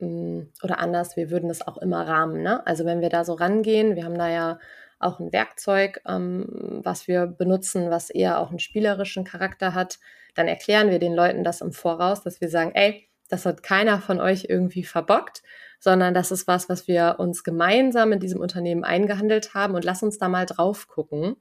[0.00, 2.42] hm, oder anders, wir würden das auch immer rahmen.
[2.42, 2.66] Ne?
[2.66, 4.58] Also wenn wir da so rangehen, wir haben da ja
[5.00, 9.98] auch ein Werkzeug, ähm, was wir benutzen, was eher auch einen spielerischen Charakter hat,
[10.34, 14.00] dann erklären wir den Leuten das im Voraus, dass wir sagen, ey, das hat keiner
[14.00, 15.42] von euch irgendwie verbockt,
[15.80, 20.02] sondern das ist was, was wir uns gemeinsam in diesem Unternehmen eingehandelt haben und lass
[20.02, 21.36] uns da mal drauf gucken.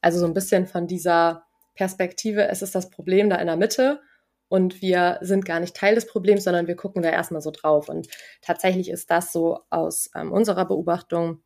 [0.00, 4.00] Also so ein bisschen von dieser Perspektive, es ist das Problem da in der Mitte
[4.48, 7.88] und wir sind gar nicht Teil des Problems, sondern wir gucken da erstmal so drauf.
[7.88, 8.08] Und
[8.42, 11.42] tatsächlich ist das so aus ähm, unserer Beobachtung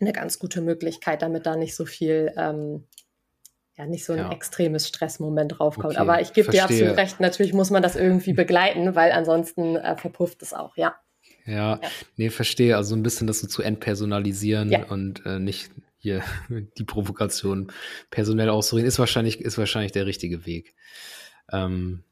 [0.00, 2.86] eine ganz gute Möglichkeit, damit da nicht so viel, ähm,
[3.76, 4.32] ja, nicht so ein ja.
[4.32, 5.94] extremes Stressmoment draufkommt.
[5.94, 9.76] Okay, Aber ich gebe dir absolut recht, natürlich muss man das irgendwie begleiten, weil ansonsten
[9.76, 10.96] äh, verpufft es auch, ja.
[11.46, 12.76] Ja, ja, nee, verstehe.
[12.76, 14.84] Also ein bisschen das so zu entpersonalisieren ja.
[14.84, 16.22] und äh, nicht hier
[16.78, 17.70] die Provokation
[18.10, 20.74] personell auszureden, ist wahrscheinlich, ist wahrscheinlich der richtige Weg.
[21.52, 22.02] Ähm,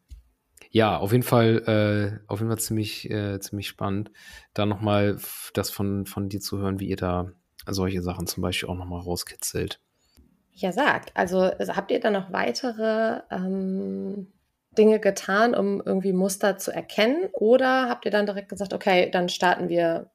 [0.73, 4.11] ja, auf jeden Fall, äh, auf jeden Fall ziemlich, äh, ziemlich spannend,
[4.55, 5.19] da nochmal
[5.53, 7.31] das von, von dir zu hören, wie ihr da
[7.67, 9.81] solche Sachen zum Beispiel auch nochmal rauskitzelt.
[10.53, 11.07] Ja, sag.
[11.15, 14.29] Also, also habt ihr da noch weitere ähm,
[14.77, 17.29] Dinge getan, um irgendwie Muster zu erkennen?
[17.33, 20.11] Oder habt ihr dann direkt gesagt, okay, dann starten wir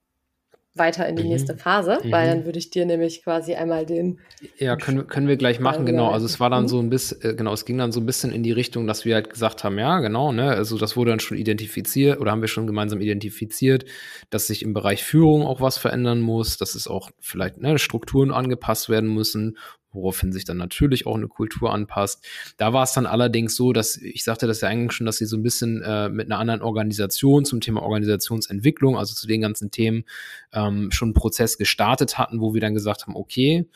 [0.77, 1.29] weiter in die mhm.
[1.29, 2.11] nächste Phase, mhm.
[2.11, 4.19] weil dann würde ich dir nämlich quasi einmal den.
[4.57, 6.11] Ja, können, können wir gleich machen, genau.
[6.11, 8.31] Also es war dann so ein bisschen, äh, genau, es ging dann so ein bisschen
[8.31, 11.19] in die Richtung, dass wir halt gesagt haben, ja, genau, ne, also das wurde dann
[11.19, 13.85] schon identifiziert oder haben wir schon gemeinsam identifiziert,
[14.29, 18.31] dass sich im Bereich Führung auch was verändern muss, dass es auch vielleicht ne, Strukturen
[18.31, 19.57] angepasst werden müssen
[19.97, 22.25] woraufhin sich dann natürlich auch eine Kultur anpasst.
[22.57, 25.25] Da war es dann allerdings so, dass ich sagte das ja eigentlich schon, dass sie
[25.25, 29.71] so ein bisschen äh, mit einer anderen Organisation zum Thema Organisationsentwicklung, also zu den ganzen
[29.71, 30.05] Themen,
[30.53, 33.67] ähm, schon einen Prozess gestartet hatten, wo wir dann gesagt haben, okay,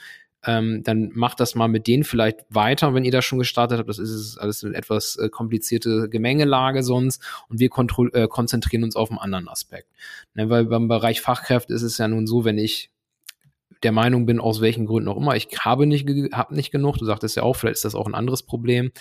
[0.43, 3.89] ähm, dann macht das mal mit denen vielleicht weiter, wenn ihr das schon gestartet habt.
[3.89, 7.69] Das ist alles eine etwas äh, komplizierte Gemengelage sonst und wir
[8.13, 9.87] äh, konzentrieren uns auf einen anderen Aspekt.
[10.33, 12.89] Ne, weil beim Bereich Fachkräfte ist es ja nun so, wenn ich
[13.83, 17.05] der Meinung bin, aus welchen Gründen auch immer, ich habe nicht, hab nicht genug, du
[17.05, 18.91] sagtest ja auch, vielleicht ist das auch ein anderes Problem,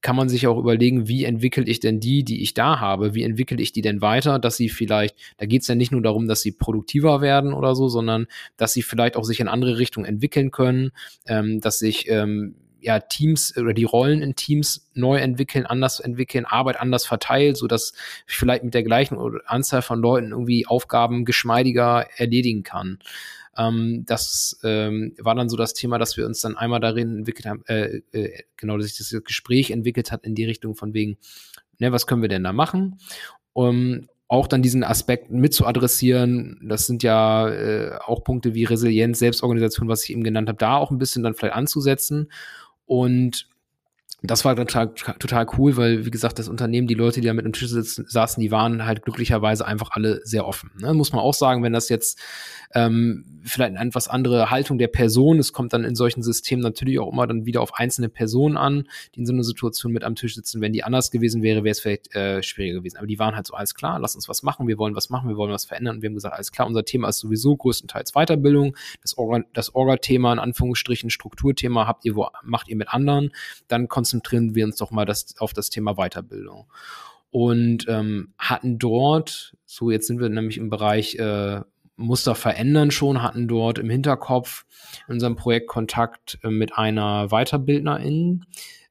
[0.00, 3.24] kann man sich auch überlegen, wie entwickle ich denn die, die ich da habe, wie
[3.24, 6.28] entwickle ich die denn weiter, dass sie vielleicht, da geht es ja nicht nur darum,
[6.28, 8.26] dass sie produktiver werden oder so, sondern
[8.56, 10.92] dass sie vielleicht auch sich in andere Richtungen entwickeln können,
[11.26, 16.44] ähm, dass sich ähm, ja, Teams oder die Rollen in Teams neu entwickeln, anders entwickeln,
[16.44, 17.92] Arbeit anders verteilt, so dass
[18.28, 22.98] ich vielleicht mit der gleichen Anzahl von Leuten irgendwie Aufgaben geschmeidiger erledigen kann.
[23.56, 27.46] Ähm, das ähm, war dann so das Thema, dass wir uns dann einmal darin entwickelt
[27.46, 31.18] haben, äh, äh, genau, dass sich das Gespräch entwickelt hat in die Richtung von wegen,
[31.78, 32.98] ne, was können wir denn da machen?
[33.52, 36.60] Um, auch dann diesen Aspekt mit zu adressieren.
[36.62, 40.76] Das sind ja äh, auch Punkte wie Resilienz, Selbstorganisation, was ich eben genannt habe, da
[40.76, 42.30] auch ein bisschen dann vielleicht anzusetzen.
[42.84, 43.48] Und
[44.22, 47.44] das war total, total cool, weil, wie gesagt, das Unternehmen, die Leute, die da mit
[47.44, 50.72] dem Tisch sitzen, saßen, die waren halt glücklicherweise einfach alle sehr offen.
[50.78, 50.92] Ne?
[50.92, 52.18] Muss man auch sagen, wenn das jetzt
[52.74, 56.98] ähm, vielleicht eine etwas andere Haltung der Person, es kommt dann in solchen Systemen natürlich
[56.98, 60.14] auch immer dann wieder auf einzelne Personen an, die in so einer Situation mit am
[60.14, 60.60] Tisch sitzen.
[60.60, 62.98] Wenn die anders gewesen wäre, wäre es vielleicht äh, schwieriger gewesen.
[62.98, 65.28] Aber die waren halt so, alles klar, lass uns was machen, wir wollen was machen,
[65.28, 65.96] wir wollen was verändern.
[65.96, 68.76] Und wir haben gesagt, alles klar, unser Thema ist sowieso größtenteils Weiterbildung.
[69.02, 73.30] Das Orga, Orga-Thema, in Anführungsstrichen, Strukturthema habt ihr, wo macht ihr mit anderen.
[73.68, 76.66] Dann konzentrieren wir uns doch mal das, auf das Thema Weiterbildung.
[77.30, 81.60] Und ähm, hatten dort, so jetzt sind wir nämlich im Bereich äh,
[81.98, 84.64] Muster verändern schon, hatten dort im Hinterkopf
[85.06, 88.46] in unserem Projekt Kontakt äh, mit einer Weiterbildnerin,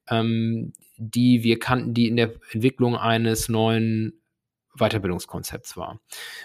[0.10, 4.22] ähm, die wir kannten, die in der Entwicklung eines neuen
[4.78, 6.00] Weiterbildungskonzepts war.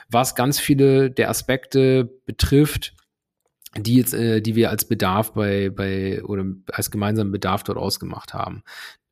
[0.09, 2.95] Was ganz viele der Aspekte betrifft,
[3.77, 8.35] die jetzt, äh, die wir als Bedarf bei, bei oder als gemeinsamen Bedarf dort ausgemacht
[8.35, 8.63] haben.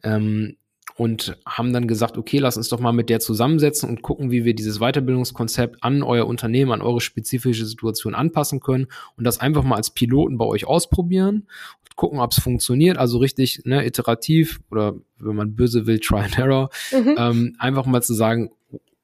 [0.02, 0.56] Ähm,
[0.96, 4.44] und haben dann gesagt, okay, lass uns doch mal mit der zusammensetzen und gucken, wie
[4.44, 9.64] wir dieses Weiterbildungskonzept an euer Unternehmen, an eure spezifische Situation anpassen können und das einfach
[9.64, 11.46] mal als Piloten bei euch ausprobieren
[11.82, 12.98] und gucken, ob es funktioniert.
[12.98, 16.70] Also richtig ne, iterativ oder wenn man böse will, try and error.
[16.92, 17.14] Mhm.
[17.18, 18.50] Ähm, einfach mal zu sagen,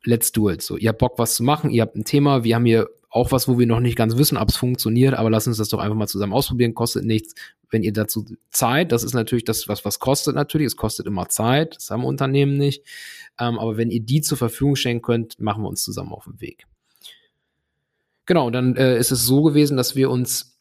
[0.04, 0.62] let's do it.
[0.62, 3.32] So, ihr habt Bock, was zu machen, ihr habt ein Thema, wir haben hier auch
[3.32, 5.78] was, wo wir noch nicht ganz wissen, ob es funktioniert, aber lass uns das doch
[5.78, 7.34] einfach mal zusammen ausprobieren, kostet nichts.
[7.70, 11.28] Wenn ihr dazu Zeit, das ist natürlich das, was, was kostet natürlich, es kostet immer
[11.28, 12.84] Zeit, das haben Unternehmen nicht.
[13.40, 16.40] Ähm, aber wenn ihr die zur Verfügung stellen könnt, machen wir uns zusammen auf den
[16.40, 16.66] Weg.
[18.26, 20.58] Genau, dann äh, ist es so gewesen, dass wir uns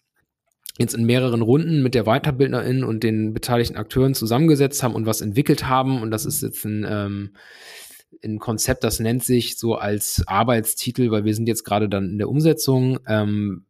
[0.77, 5.21] jetzt in mehreren Runden mit der Weiterbildnerin und den beteiligten Akteuren zusammengesetzt haben und was
[5.21, 6.01] entwickelt haben.
[6.01, 7.29] Und das ist jetzt ein ähm,
[8.23, 12.17] ein Konzept, das nennt sich so als Arbeitstitel, weil wir sind jetzt gerade dann in
[12.17, 13.65] der Umsetzung, ähm,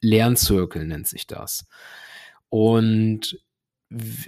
[0.00, 1.66] Lernzirkel nennt sich das.
[2.48, 3.40] Und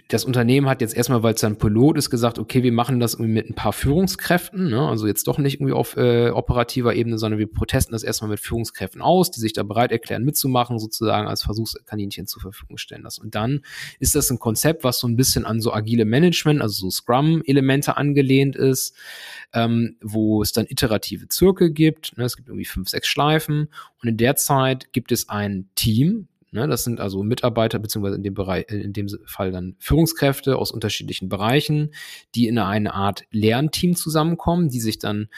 [0.09, 3.19] das Unternehmen hat jetzt erstmal, weil es ein Pilot ist, gesagt, okay, wir machen das
[3.19, 4.89] mit ein paar Führungskräften, ne?
[4.89, 8.41] also jetzt doch nicht irgendwie auf äh, operativer Ebene, sondern wir protesten das erstmal mit
[8.41, 13.21] Führungskräften aus, die sich da bereit erklären mitzumachen, sozusagen als Versuchskaninchen zur Verfügung stellen lassen.
[13.21, 13.61] Und dann
[13.99, 17.99] ist das ein Konzept, was so ein bisschen an so agile Management, also so Scrum-Elemente
[17.99, 18.97] angelehnt ist,
[19.53, 22.17] ähm, wo es dann iterative Zirkel gibt.
[22.17, 22.25] Ne?
[22.25, 23.69] Es gibt irgendwie fünf, sechs Schleifen
[24.01, 28.25] und in der Zeit gibt es ein Team, Ne, das sind also Mitarbeiter, beziehungsweise in
[28.25, 31.95] dem Bereich, äh, in dem Fall dann Führungskräfte aus unterschiedlichen Bereichen,
[32.35, 35.29] die in eine Art Lernteam zusammenkommen, die sich dann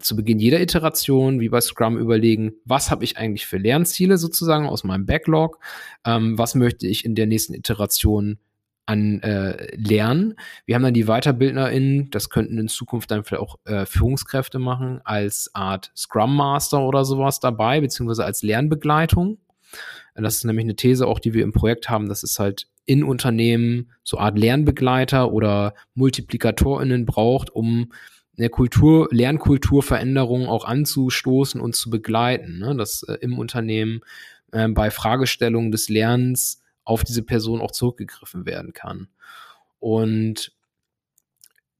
[0.00, 4.66] zu Beginn jeder Iteration, wie bei Scrum, überlegen, was habe ich eigentlich für Lernziele sozusagen
[4.66, 5.58] aus meinem Backlog,
[6.04, 8.38] ähm, was möchte ich in der nächsten Iteration
[8.86, 10.34] an äh, Lernen.
[10.66, 15.00] Wir haben dann die WeiterbildnerInnen, das könnten in Zukunft dann vielleicht auch äh, Führungskräfte machen,
[15.04, 19.38] als Art Scrum Master oder sowas dabei, beziehungsweise als Lernbegleitung.
[20.14, 23.04] Das ist nämlich eine These auch, die wir im Projekt haben, dass es halt in
[23.04, 27.92] Unternehmen so Art Lernbegleiter oder MultiplikatorInnen braucht, um
[28.36, 32.74] eine Kultur, Lernkulturveränderung auch anzustoßen und zu begleiten, ne?
[32.76, 34.00] dass äh, im Unternehmen
[34.52, 39.08] äh, bei Fragestellungen des Lernens auf diese Person auch zurückgegriffen werden kann.
[39.80, 40.52] Und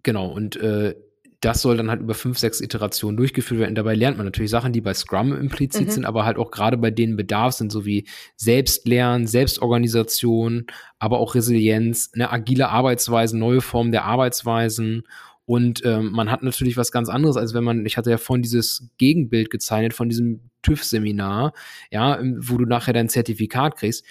[0.03, 0.95] genau, und äh,
[1.41, 3.75] das soll dann halt über fünf, sechs Iterationen durchgeführt werden.
[3.75, 5.91] Dabei lernt man natürlich Sachen, die bei Scrum implizit mhm.
[5.91, 10.67] sind, aber halt auch gerade bei denen Bedarf sind, so wie Selbstlernen, Selbstorganisation,
[10.99, 15.05] aber auch Resilienz, eine agile Arbeitsweise, neue Formen der Arbeitsweisen.
[15.45, 18.43] Und ähm, man hat natürlich was ganz anderes, als wenn man, ich hatte ja vorhin
[18.43, 21.53] dieses Gegenbild gezeichnet von diesem TÜV-Seminar,
[21.91, 24.05] ja, wo du nachher dein Zertifikat kriegst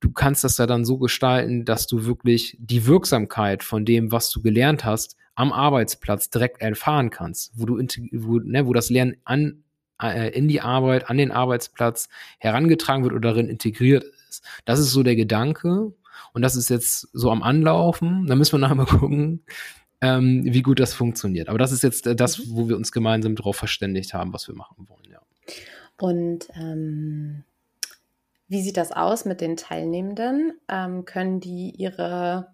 [0.00, 4.30] du kannst das ja dann so gestalten, dass du wirklich die Wirksamkeit von dem, was
[4.30, 7.76] du gelernt hast, am Arbeitsplatz direkt erfahren kannst, wo du
[8.12, 9.62] wo, ne, wo das Lernen an,
[10.02, 14.44] äh, in die Arbeit, an den Arbeitsplatz herangetragen wird oder darin integriert ist.
[14.64, 15.92] Das ist so der Gedanke.
[16.32, 18.26] Und das ist jetzt so am Anlaufen.
[18.26, 19.44] Da müssen wir nachher mal gucken,
[20.00, 21.48] ähm, wie gut das funktioniert.
[21.48, 24.56] Aber das ist jetzt äh, das, wo wir uns gemeinsam darauf verständigt haben, was wir
[24.56, 25.20] machen wollen, ja.
[26.00, 27.44] Und ähm,
[28.48, 30.58] wie sieht das aus mit den Teilnehmenden?
[30.68, 32.48] Ähm, können die ihre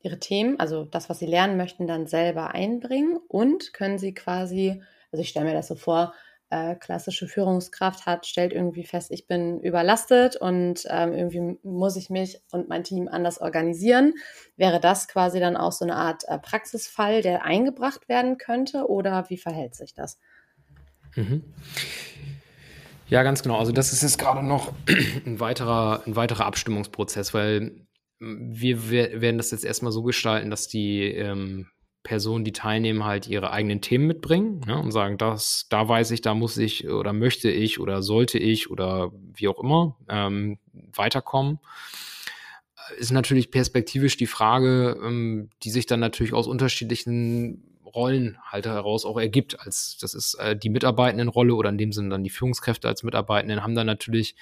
[0.00, 4.82] ihre Themen, also das, was sie lernen möchten, dann selber einbringen und können sie quasi,
[5.10, 6.14] also ich stelle mir das so vor,
[6.50, 12.08] äh, klassische Führungskraft hat, stellt irgendwie fest, ich bin überlastet und ähm, irgendwie muss ich
[12.08, 14.14] mich und mein Team anders organisieren.
[14.56, 19.28] Wäre das quasi dann auch so eine Art äh, Praxisfall, der eingebracht werden könnte oder
[19.28, 20.18] wie verhält sich das?
[21.16, 21.42] Mhm.
[23.08, 23.58] Ja, ganz genau.
[23.58, 24.72] Also das ist jetzt gerade noch
[25.26, 27.85] ein weiterer, ein weiterer Abstimmungsprozess, weil
[28.18, 31.66] wir werden das jetzt erstmal so gestalten, dass die ähm,
[32.02, 36.20] Personen, die teilnehmen, halt ihre eigenen Themen mitbringen ne, und sagen, das, da weiß ich,
[36.20, 41.58] da muss ich oder möchte ich oder sollte ich oder wie auch immer ähm, weiterkommen.
[42.96, 49.04] Ist natürlich perspektivisch die Frage, ähm, die sich dann natürlich aus unterschiedlichen Rollen halt heraus
[49.04, 49.58] auch ergibt.
[49.60, 53.62] Als das ist äh, die Mitarbeitendenrolle oder in dem Sinne dann die Führungskräfte als Mitarbeitenden
[53.62, 54.36] haben dann natürlich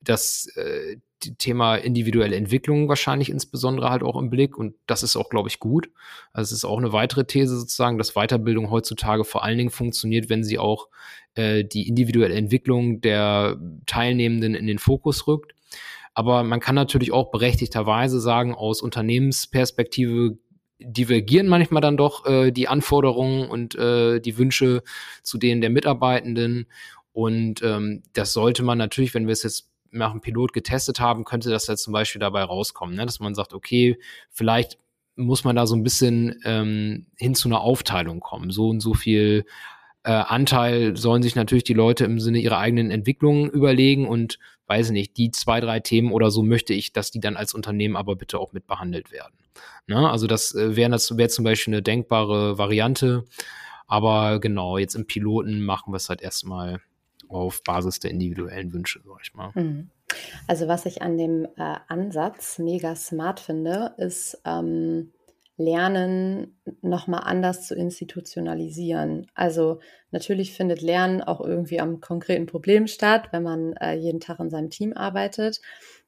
[0.00, 0.98] das äh,
[1.38, 5.58] Thema individuelle Entwicklung wahrscheinlich insbesondere halt auch im Blick und das ist auch, glaube ich,
[5.58, 5.90] gut.
[6.32, 10.28] Also es ist auch eine weitere These sozusagen, dass Weiterbildung heutzutage vor allen Dingen funktioniert,
[10.28, 10.88] wenn sie auch
[11.34, 15.54] äh, die individuelle Entwicklung der Teilnehmenden in den Fokus rückt.
[16.14, 20.38] Aber man kann natürlich auch berechtigterweise sagen, aus Unternehmensperspektive
[20.80, 24.82] divergieren manchmal dann doch äh, die Anforderungen und äh, die Wünsche
[25.22, 26.66] zu denen der Mitarbeitenden.
[27.12, 31.24] Und ähm, das sollte man natürlich, wenn wir es jetzt nach dem Pilot getestet haben,
[31.24, 33.06] könnte das jetzt zum Beispiel dabei rauskommen, ne?
[33.06, 33.98] dass man sagt, okay,
[34.30, 34.78] vielleicht
[35.16, 38.50] muss man da so ein bisschen ähm, hin zu einer Aufteilung kommen.
[38.50, 39.46] So und so viel
[40.04, 44.90] äh, Anteil sollen sich natürlich die Leute im Sinne ihrer eigenen Entwicklung überlegen und weiß
[44.90, 48.16] nicht, die zwei, drei Themen oder so möchte ich, dass die dann als Unternehmen aber
[48.16, 49.34] bitte auch mit behandelt werden.
[49.86, 50.08] Ne?
[50.08, 53.24] Also das äh, wäre wär zum Beispiel eine denkbare Variante.
[53.86, 56.80] Aber genau, jetzt im Piloten machen wir es halt erstmal
[57.28, 59.50] auf Basis der individuellen Wünsche, sag ich mal.
[59.54, 59.90] Mhm.
[60.46, 65.12] Also was ich an dem äh, Ansatz mega smart finde, ist ähm,
[65.58, 69.26] Lernen nochmal anders zu institutionalisieren.
[69.34, 69.80] Also
[70.12, 74.50] natürlich findet Lernen auch irgendwie am konkreten Problem statt, wenn man äh, jeden Tag in
[74.50, 75.60] seinem Team arbeitet,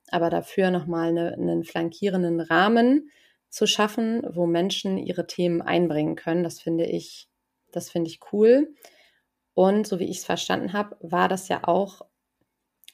[0.09, 3.11] aber dafür nochmal eine, einen flankierenden Rahmen
[3.49, 6.45] zu schaffen, wo Menschen ihre Themen einbringen können.
[6.45, 7.29] Das finde ich,
[7.73, 8.73] das finde ich cool.
[9.55, 12.03] Und so wie ich es verstanden habe, war das ja auch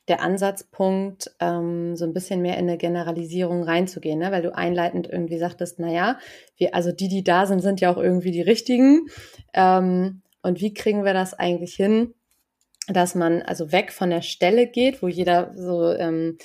[0.09, 4.31] der Ansatzpunkt, ähm, so ein bisschen mehr in eine Generalisierung reinzugehen, ne?
[4.31, 6.19] weil du einleitend irgendwie sagtest, naja,
[6.57, 9.07] wir, also die, die da sind, sind ja auch irgendwie die richtigen.
[9.53, 12.15] Ähm, und wie kriegen wir das eigentlich hin,
[12.89, 16.39] dass man also weg von der Stelle geht, wo jeder so ähm,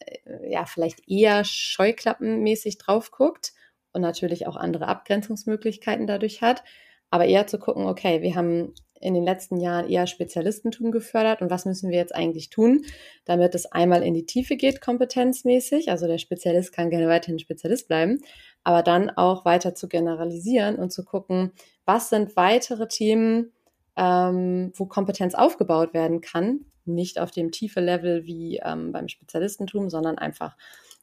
[0.00, 3.52] äh, ja vielleicht eher scheuklappenmäßig drauf guckt
[3.92, 6.62] und natürlich auch andere Abgrenzungsmöglichkeiten dadurch hat,
[7.10, 11.50] aber eher zu gucken, okay, wir haben in den letzten Jahren eher Spezialistentum gefördert und
[11.50, 12.84] was müssen wir jetzt eigentlich tun,
[13.24, 15.90] damit es einmal in die Tiefe geht, kompetenzmäßig.
[15.90, 18.20] Also der Spezialist kann gerne weiterhin Spezialist bleiben,
[18.64, 21.52] aber dann auch weiter zu generalisieren und zu gucken,
[21.84, 23.52] was sind weitere Themen,
[23.96, 29.90] ähm, wo Kompetenz aufgebaut werden kann, nicht auf dem tiefe Level wie ähm, beim Spezialistentum,
[29.90, 30.56] sondern einfach,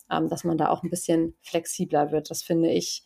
[0.09, 2.29] ähm, dass man da auch ein bisschen flexibler wird.
[2.29, 3.03] Das finde ich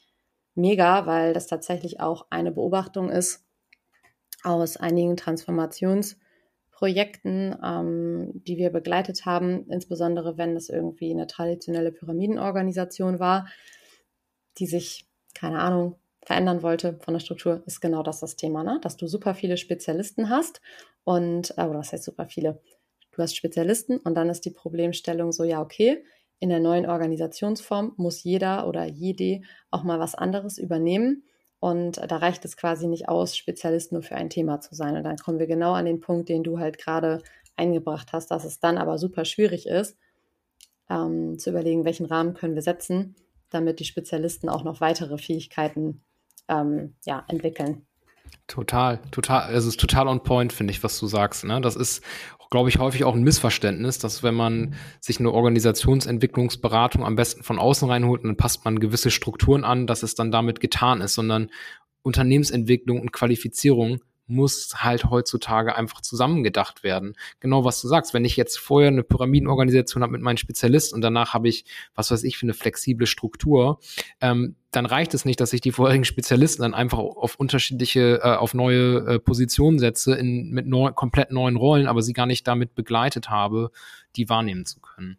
[0.56, 3.44] mega, weil das tatsächlich auch eine Beobachtung ist,
[4.44, 13.20] aus einigen Transformationsprojekten, ähm, die wir begleitet haben, insbesondere wenn es irgendwie eine traditionelle Pyramidenorganisation
[13.20, 13.48] war,
[14.58, 18.80] die sich, keine Ahnung, verändern wollte von der Struktur, ist genau das das Thema, ne?
[18.82, 20.62] dass du super viele Spezialisten hast
[21.04, 22.62] und, äh, oder was heißt super viele?
[23.12, 26.04] Du hast Spezialisten und dann ist die Problemstellung so, ja, okay,
[26.40, 31.24] in der neuen Organisationsform muss jeder oder jede auch mal was anderes übernehmen
[31.64, 34.98] und da reicht es quasi nicht aus, Spezialist nur für ein Thema zu sein.
[34.98, 37.24] Und dann kommen wir genau an den Punkt, den du halt gerade
[37.56, 39.96] eingebracht hast, dass es dann aber super schwierig ist,
[40.90, 43.16] ähm, zu überlegen, welchen Rahmen können wir setzen,
[43.50, 46.02] damit die Spezialisten auch noch weitere Fähigkeiten
[46.50, 47.86] ähm, ja, entwickeln.
[48.48, 51.46] Total, total, es ist total on point, finde ich, was du sagst.
[51.46, 51.62] Ne?
[51.62, 52.04] Das ist,
[52.54, 57.58] glaube ich, häufig auch ein Missverständnis, dass wenn man sich eine Organisationsentwicklungsberatung am besten von
[57.58, 61.50] außen reinholt, dann passt man gewisse Strukturen an, dass es dann damit getan ist, sondern
[62.04, 67.16] Unternehmensentwicklung und Qualifizierung muss halt heutzutage einfach zusammengedacht werden.
[67.40, 68.14] Genau was du sagst.
[68.14, 72.10] Wenn ich jetzt vorher eine Pyramidenorganisation habe mit meinen Spezialisten und danach habe ich, was
[72.12, 73.80] weiß ich, für eine flexible Struktur,
[74.22, 78.36] ähm, dann reicht es nicht, dass ich die vorherigen Spezialisten dann einfach auf unterschiedliche, äh,
[78.36, 82.48] auf neue äh, Positionen setze, in, mit neu, komplett neuen Rollen, aber sie gar nicht
[82.48, 83.72] damit begleitet habe,
[84.16, 85.18] die wahrnehmen zu können.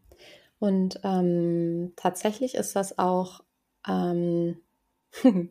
[0.59, 3.43] Und ähm, tatsächlich ist das auch
[3.87, 4.57] ähm,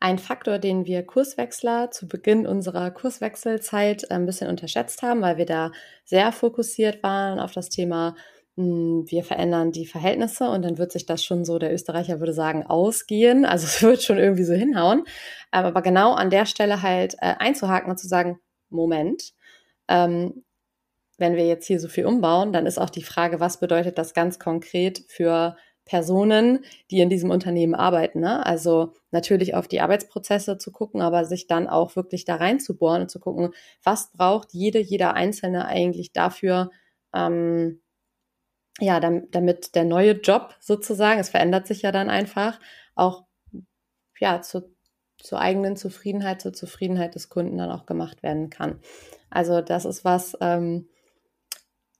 [0.00, 5.46] ein Faktor, den wir Kurswechsler zu Beginn unserer Kurswechselzeit ein bisschen unterschätzt haben, weil wir
[5.46, 5.72] da
[6.04, 8.14] sehr fokussiert waren auf das Thema,
[8.56, 12.34] hm, wir verändern die Verhältnisse und dann wird sich das schon so, der Österreicher würde
[12.34, 13.44] sagen, ausgehen.
[13.44, 15.04] Also es wird schon irgendwie so hinhauen.
[15.50, 18.38] Aber genau an der Stelle halt äh, einzuhaken und zu sagen,
[18.70, 19.32] Moment,
[19.88, 20.44] ähm,
[21.18, 24.14] wenn wir jetzt hier so viel umbauen, dann ist auch die Frage, was bedeutet das
[24.14, 28.20] ganz konkret für Personen, die in diesem Unternehmen arbeiten.
[28.20, 28.44] Ne?
[28.44, 33.10] Also natürlich auf die Arbeitsprozesse zu gucken, aber sich dann auch wirklich da reinzubohren und
[33.10, 33.50] zu gucken,
[33.82, 36.70] was braucht jede, jeder Einzelne eigentlich dafür,
[37.14, 37.80] ähm,
[38.80, 42.58] ja, damit, der neue Job sozusagen, es verändert sich ja dann einfach,
[42.94, 43.24] auch
[44.18, 44.74] ja, zu,
[45.18, 48.80] zur eigenen Zufriedenheit, zur Zufriedenheit des Kunden dann auch gemacht werden kann.
[49.30, 50.88] Also das ist was, ähm,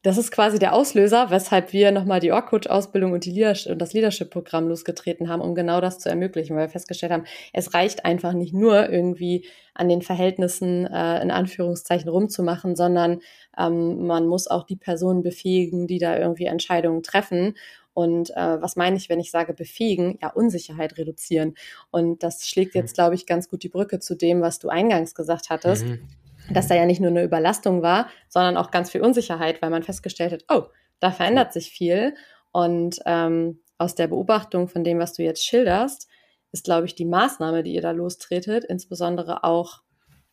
[0.04, 4.68] das ist quasi der Auslöser, weshalb wir nochmal die Org-Coach-Ausbildung und, die und das Leadership-Programm
[4.68, 7.24] losgetreten haben, um genau das zu ermöglichen, weil wir festgestellt haben,
[7.54, 13.20] es reicht einfach nicht nur irgendwie an den Verhältnissen äh, in Anführungszeichen rumzumachen, sondern
[13.58, 17.56] ähm, man muss auch die Personen befähigen, die da irgendwie Entscheidungen treffen.
[17.94, 20.18] Und äh, was meine ich, wenn ich sage befähigen?
[20.20, 21.54] Ja, Unsicherheit reduzieren.
[21.90, 22.82] Und das schlägt mhm.
[22.82, 25.86] jetzt, glaube ich, ganz gut die Brücke zu dem, was du eingangs gesagt hattest.
[25.86, 26.06] Mhm
[26.50, 29.82] dass da ja nicht nur eine Überlastung war, sondern auch ganz viel Unsicherheit, weil man
[29.82, 30.64] festgestellt hat, oh,
[31.00, 32.14] da verändert sich viel.
[32.52, 36.08] Und ähm, aus der Beobachtung von dem, was du jetzt schilderst,
[36.52, 39.82] ist, glaube ich, die Maßnahme, die ihr da lostretet, insbesondere auch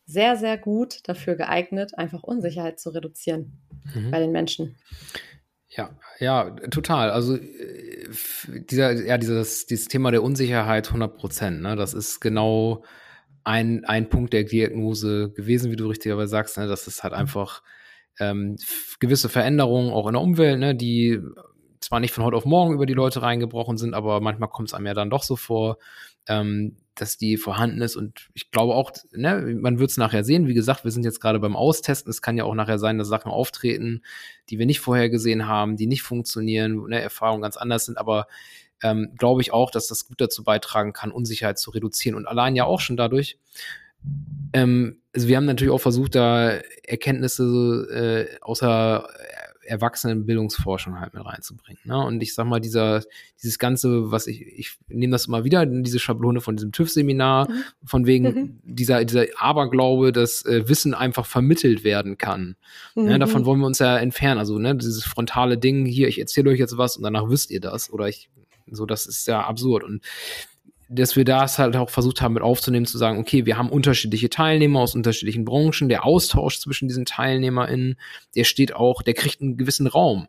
[0.06, 3.62] sehr, sehr gut dafür geeignet, einfach Unsicherheit zu reduzieren
[3.94, 4.12] mhm.
[4.12, 4.76] bei den Menschen.
[5.70, 7.12] Ja, ja, total.
[7.12, 8.10] Also äh,
[8.70, 12.84] dieser, ja, dieses, dieses Thema der Unsicherheit 100 Prozent, ne, das ist genau
[13.44, 17.64] ein, ein Punkt der Diagnose gewesen, wie du richtigerweise sagst, ne, dass es halt einfach
[18.20, 18.58] ähm,
[19.00, 21.20] gewisse Veränderungen auch in der Umwelt, ne, die
[21.80, 24.74] zwar nicht von heute auf morgen über die Leute reingebrochen sind, aber manchmal kommt es
[24.74, 25.78] einem ja dann doch so vor,
[26.28, 27.96] ähm, dass die vorhanden ist.
[27.96, 30.48] Und ich glaube auch, ne, man wird es nachher sehen.
[30.48, 32.10] Wie gesagt, wir sind jetzt gerade beim Austesten.
[32.12, 34.04] Es kann ja auch nachher sein, dass Sachen auftreten,
[34.50, 37.98] die wir nicht vorher gesehen haben, die nicht funktionieren, ne, Erfahrungen ganz anders sind.
[37.98, 38.28] Aber
[38.82, 42.16] ähm, glaube ich auch, dass das gut dazu beitragen kann, Unsicherheit zu reduzieren.
[42.16, 43.38] Und allein ja auch schon dadurch,
[44.54, 49.08] ähm, also wir haben natürlich auch versucht, da Erkenntnisse äh, außer
[49.64, 51.80] Erwachsenenbildungsforschung halt mit reinzubringen.
[51.86, 51.98] Ne?
[51.98, 53.04] Und ich sag mal, dieser,
[53.42, 57.64] dieses Ganze, was ich, ich nehme das immer wieder, diese Schablone von diesem TÜV-Seminar, mhm.
[57.86, 58.60] von wegen mhm.
[58.64, 62.56] dieser, dieser Aberglaube, dass äh, Wissen einfach vermittelt werden kann.
[62.96, 63.06] Mhm.
[63.06, 63.20] Ne?
[63.20, 64.40] Davon wollen wir uns ja entfernen.
[64.40, 67.62] Also, ne, dieses frontale Ding, hier, ich erzähle euch jetzt was und danach wisst ihr
[67.62, 67.92] das.
[67.92, 68.30] Oder ich
[68.68, 69.84] so, das ist ja absurd.
[69.84, 70.02] Und
[70.92, 74.30] dass wir das halt auch versucht haben mit aufzunehmen, zu sagen, okay, wir haben unterschiedliche
[74.30, 77.96] Teilnehmer aus unterschiedlichen Branchen, der Austausch zwischen diesen TeilnehmerInnen,
[78.36, 80.28] der steht auch, der kriegt einen gewissen Raum,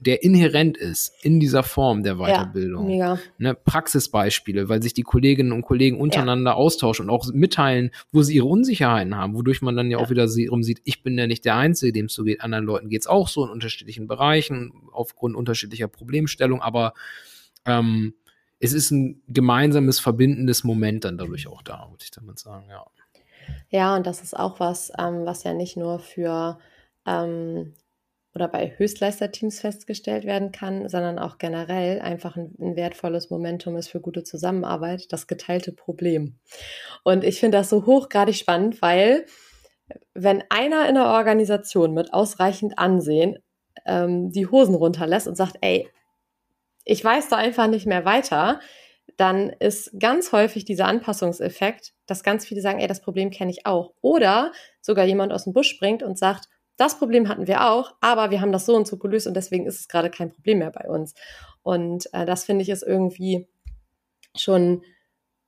[0.00, 2.88] der inhärent ist in dieser Form der Weiterbildung.
[2.88, 6.56] Ja, ne, Praxisbeispiele, weil sich die Kolleginnen und Kollegen untereinander ja.
[6.56, 10.04] austauschen und auch mitteilen, wo sie ihre Unsicherheiten haben, wodurch man dann ja, ja.
[10.04, 12.88] auch wieder sieht, ich bin ja nicht der Einzige, dem es so geht, anderen Leuten
[12.88, 16.94] geht es auch so in unterschiedlichen Bereichen, aufgrund unterschiedlicher Problemstellung, aber
[17.68, 18.14] ähm,
[18.60, 22.84] es ist ein gemeinsames, verbindendes Moment dann dadurch auch da, würde ich damit sagen, ja.
[23.70, 26.58] Ja, und das ist auch was, ähm, was ja nicht nur für
[27.06, 27.74] ähm,
[28.34, 33.88] oder bei Höchstleisterteams festgestellt werden kann, sondern auch generell einfach ein, ein, wertvolles Momentum ist
[33.88, 36.38] für gute Zusammenarbeit, das geteilte Problem.
[37.04, 39.26] Und ich finde das so hochgradig spannend, weil
[40.14, 43.38] wenn einer in der Organisation mit ausreichend Ansehen
[43.86, 45.88] ähm, die Hosen runterlässt und sagt, ey,
[46.88, 48.60] ich weiß da einfach nicht mehr weiter,
[49.18, 53.66] dann ist ganz häufig dieser Anpassungseffekt, dass ganz viele sagen, ey, das Problem kenne ich
[53.66, 53.92] auch.
[54.00, 58.30] Oder sogar jemand aus dem Busch springt und sagt, das Problem hatten wir auch, aber
[58.30, 60.70] wir haben das so und so gelöst und deswegen ist es gerade kein Problem mehr
[60.70, 61.14] bei uns.
[61.62, 63.46] Und äh, das finde ich ist irgendwie
[64.34, 64.82] schon,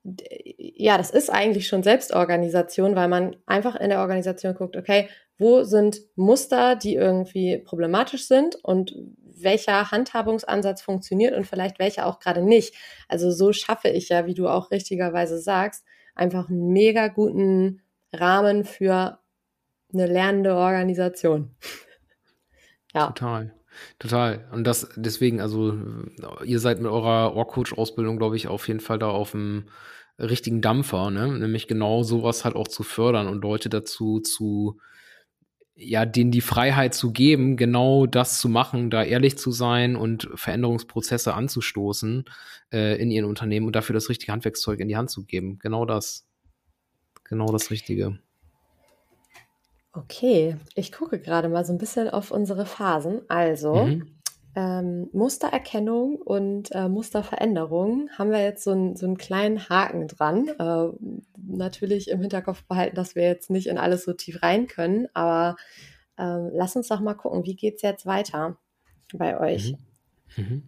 [0.03, 5.09] ja, das ist eigentlich schon Selbstorganisation, weil man einfach in der Organisation guckt, okay,
[5.41, 8.95] wo sind Muster, die irgendwie problematisch sind und
[9.43, 12.75] welcher Handhabungsansatz funktioniert und vielleicht welcher auch gerade nicht.
[13.09, 15.85] Also so schaffe ich ja, wie du auch richtigerweise sagst,
[16.15, 17.81] einfach einen mega guten
[18.13, 19.19] Rahmen für
[19.93, 21.55] eine lernende Organisation.
[22.95, 23.07] ja.
[23.07, 23.55] Total.
[23.99, 24.47] Total.
[24.53, 25.75] Und das deswegen, also
[26.45, 29.71] ihr seid mit eurer Org-Coach-Ausbildung, glaube ich, auf jeden Fall da auf dem
[30.19, 31.29] richtigen Dampfer, ne?
[31.29, 34.79] Nämlich genau sowas halt auch zu fördern und Leute dazu zu
[35.81, 40.29] ja, denen die Freiheit zu geben, genau das zu machen, da ehrlich zu sein und
[40.35, 42.25] Veränderungsprozesse anzustoßen
[42.73, 45.59] äh, in ihren Unternehmen und dafür das richtige Handwerkszeug in die Hand zu geben.
[45.59, 46.27] Genau das.
[47.25, 48.19] Genau das Richtige.
[49.93, 53.23] Okay, ich gucke gerade mal so ein bisschen auf unsere Phasen.
[53.29, 54.20] Also, mhm
[54.57, 60.49] ähm, Mustererkennung und äh, Musterveränderung haben wir jetzt so, ein, so einen kleinen Haken dran.
[60.49, 60.89] Äh,
[61.37, 65.57] natürlich im Hinterkopf behalten, dass wir jetzt nicht in alles so tief rein können, aber
[66.17, 68.59] äh, lass uns doch mal gucken, wie geht es jetzt weiter
[69.15, 69.77] bei euch?
[70.37, 70.45] Mhm.
[70.45, 70.63] Mhm.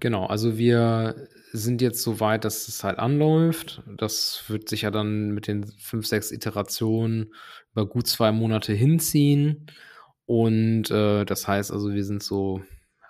[0.00, 3.82] Genau, also wir sind jetzt so weit, dass es halt anläuft.
[3.96, 7.32] Das wird sich ja dann mit den fünf, sechs Iterationen
[7.72, 9.66] über gut zwei Monate hinziehen.
[10.26, 12.60] Und äh, das heißt also, wir sind so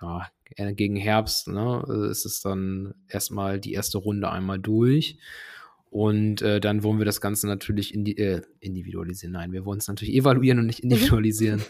[0.01, 0.27] ja,
[0.71, 5.17] gegen Herbst, ne, ist es dann erstmal die erste Runde einmal durch.
[5.89, 9.33] Und äh, dann wollen wir das Ganze natürlich indi äh, individualisieren.
[9.33, 10.91] Nein, wir wollen es natürlich evaluieren und nicht mhm.
[10.91, 11.61] individualisieren.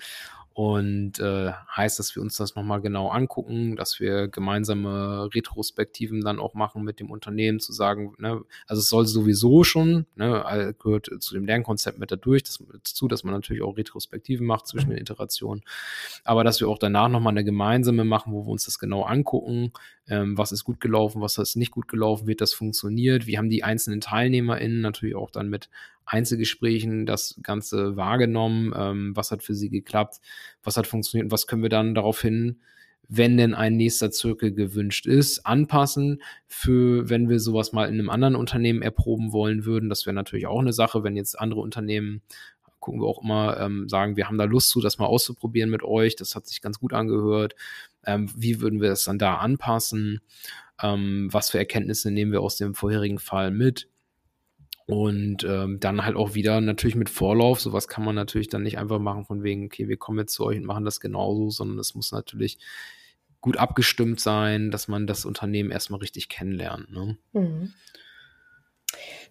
[0.57, 6.39] Und äh, heißt, dass wir uns das nochmal genau angucken, dass wir gemeinsame Retrospektiven dann
[6.39, 11.11] auch machen mit dem Unternehmen, zu sagen, ne, also es soll sowieso schon, ne, gehört
[11.19, 14.97] zu dem Lernkonzept mit dadurch, das, dazu, dass man natürlich auch Retrospektiven macht zwischen den
[14.97, 15.61] Iterationen,
[16.23, 19.73] aber dass wir auch danach nochmal eine gemeinsame machen, wo wir uns das genau angucken,
[20.07, 23.51] ähm, was ist gut gelaufen, was ist nicht gut gelaufen, wird das funktioniert, wie haben
[23.51, 25.69] die einzelnen TeilnehmerInnen natürlich auch dann mit
[26.07, 30.19] Einzelgesprächen das Ganze wahrgenommen, ähm, was hat für sie geklappt,
[30.63, 32.61] was hat funktioniert und was können wir dann daraufhin,
[33.09, 38.09] wenn denn ein nächster Zirkel gewünscht ist, anpassen für, wenn wir sowas mal in einem
[38.09, 39.89] anderen Unternehmen erproben wollen würden.
[39.89, 42.21] Das wäre natürlich auch eine Sache, wenn jetzt andere Unternehmen
[42.79, 45.83] gucken wir auch immer, ähm, sagen, wir haben da Lust zu, das mal auszuprobieren mit
[45.83, 46.15] euch.
[46.15, 47.53] Das hat sich ganz gut angehört.
[48.05, 50.21] Ähm, wie würden wir das dann da anpassen?
[50.81, 53.89] Ähm, was für Erkenntnisse nehmen wir aus dem vorherigen Fall mit?
[54.88, 57.59] Und ähm, dann halt auch wieder natürlich mit Vorlauf.
[57.59, 60.45] Sowas kann man natürlich dann nicht einfach machen von wegen, okay, wir kommen jetzt zu
[60.45, 62.57] euch und machen das genauso, sondern es muss natürlich
[63.41, 66.89] gut abgestimmt sein, dass man das Unternehmen erstmal richtig kennenlernt.
[66.91, 67.17] Ne?
[67.33, 67.73] Mhm.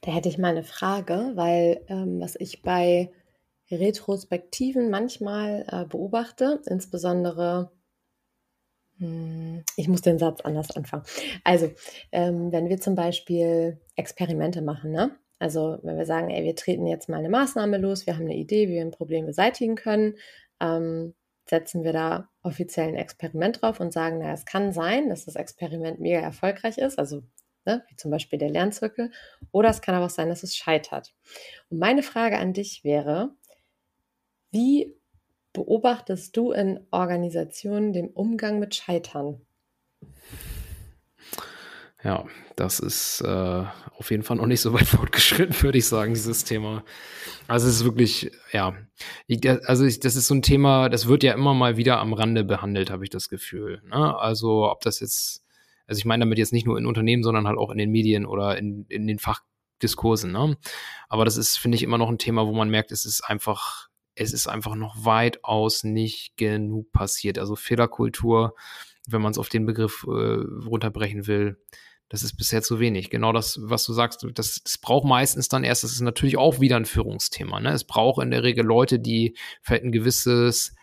[0.02, 3.11] Da hätte ich mal eine Frage, weil ähm, was ich bei
[3.70, 7.72] Retrospektiven manchmal äh, beobachte, insbesondere
[8.98, 11.04] hm, ich muss den Satz anders anfangen.
[11.44, 11.70] Also,
[12.12, 15.16] ähm, wenn wir zum Beispiel Experimente machen, ne?
[15.39, 18.37] Also wenn wir sagen, ey, wir treten jetzt mal eine Maßnahme los, wir haben eine
[18.37, 20.14] Idee, wie wir ein Problem beseitigen können,
[20.61, 21.14] ähm,
[21.49, 25.37] setzen wir da offiziell ein Experiment drauf und sagen, na, es kann sein, dass das
[25.37, 27.22] Experiment mega erfolgreich ist, also
[27.64, 29.11] ne, wie zum Beispiel der Lernzirkel,
[29.53, 31.14] oder es kann aber auch sein, dass es scheitert.
[31.68, 33.34] Und meine Frage an dich wäre,
[34.51, 34.97] wie
[35.53, 39.41] beobachtest du in Organisationen den Umgang mit Scheitern?
[42.05, 42.24] Ja,
[42.57, 43.64] das ist äh,
[43.97, 46.84] auf jeden Fall noch nicht so weit fortgeschritten, würde ich sagen, dieses Thema.
[47.49, 48.76] Also es ist wirklich, ja,
[49.26, 52.12] ich, also ich, das ist so ein Thema, das wird ja immer mal wieder am
[52.12, 53.82] Rande behandelt, habe ich das Gefühl.
[53.86, 54.18] Ne?
[54.18, 55.44] Also ob das jetzt,
[55.86, 58.26] also ich meine damit jetzt nicht nur in Unternehmen, sondern halt auch in den Medien
[58.26, 60.32] oder in, in den Fachdiskursen.
[60.32, 60.57] Ne?
[61.09, 63.88] Aber das ist, finde ich, immer noch ein Thema, wo man merkt, es ist einfach,
[64.14, 67.38] es ist einfach noch weitaus nicht genug passiert.
[67.38, 68.55] Also Fehlerkultur,
[69.07, 71.59] wenn man es auf den Begriff äh, runterbrechen will,
[72.09, 73.11] das ist bisher zu wenig.
[73.11, 76.61] Genau das, was du sagst, das, das braucht meistens dann erst, das ist natürlich auch
[76.61, 77.61] wieder ein Führungsthema.
[77.61, 77.72] Ne?
[77.72, 80.74] Es braucht in der Regel Leute, die vielleicht ein gewisses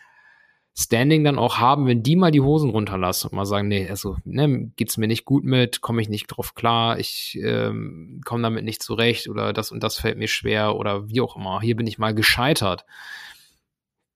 [0.76, 4.18] Standing dann auch haben, wenn die mal die Hosen runterlassen und mal sagen, nee, also
[4.26, 8.66] ne, geht's mir nicht gut mit, komme ich nicht drauf klar, ich ähm, komme damit
[8.66, 11.62] nicht zurecht oder das und das fällt mir schwer oder wie auch immer.
[11.62, 12.86] Hier bin ich mal gescheitert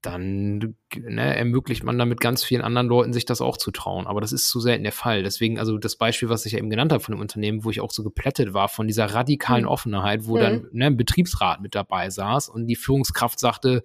[0.01, 4.05] dann ne, ermöglicht man damit ganz vielen anderen Leuten, sich das auch zu trauen.
[4.05, 5.23] Aber das ist zu selten der Fall.
[5.23, 7.81] Deswegen, also das Beispiel, was ich ja eben genannt habe von dem Unternehmen, wo ich
[7.81, 9.69] auch so geplättet war von dieser radikalen mhm.
[9.69, 10.41] Offenheit, wo mhm.
[10.41, 13.83] dann ne, ein Betriebsrat mit dabei saß und die Führungskraft sagte,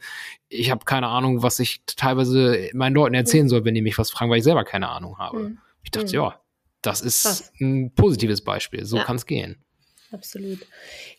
[0.49, 4.11] ich habe keine Ahnung, was ich teilweise meinen Leuten erzählen soll, wenn die mich was
[4.11, 5.39] fragen, weil ich selber keine Ahnung habe.
[5.39, 5.59] Mhm.
[5.83, 6.15] Ich dachte, mhm.
[6.15, 6.41] ja,
[6.83, 7.53] das ist Krass.
[7.61, 8.85] ein positives Beispiel.
[8.85, 9.05] So ja.
[9.05, 9.65] kann es gehen.
[10.13, 10.59] Absolut.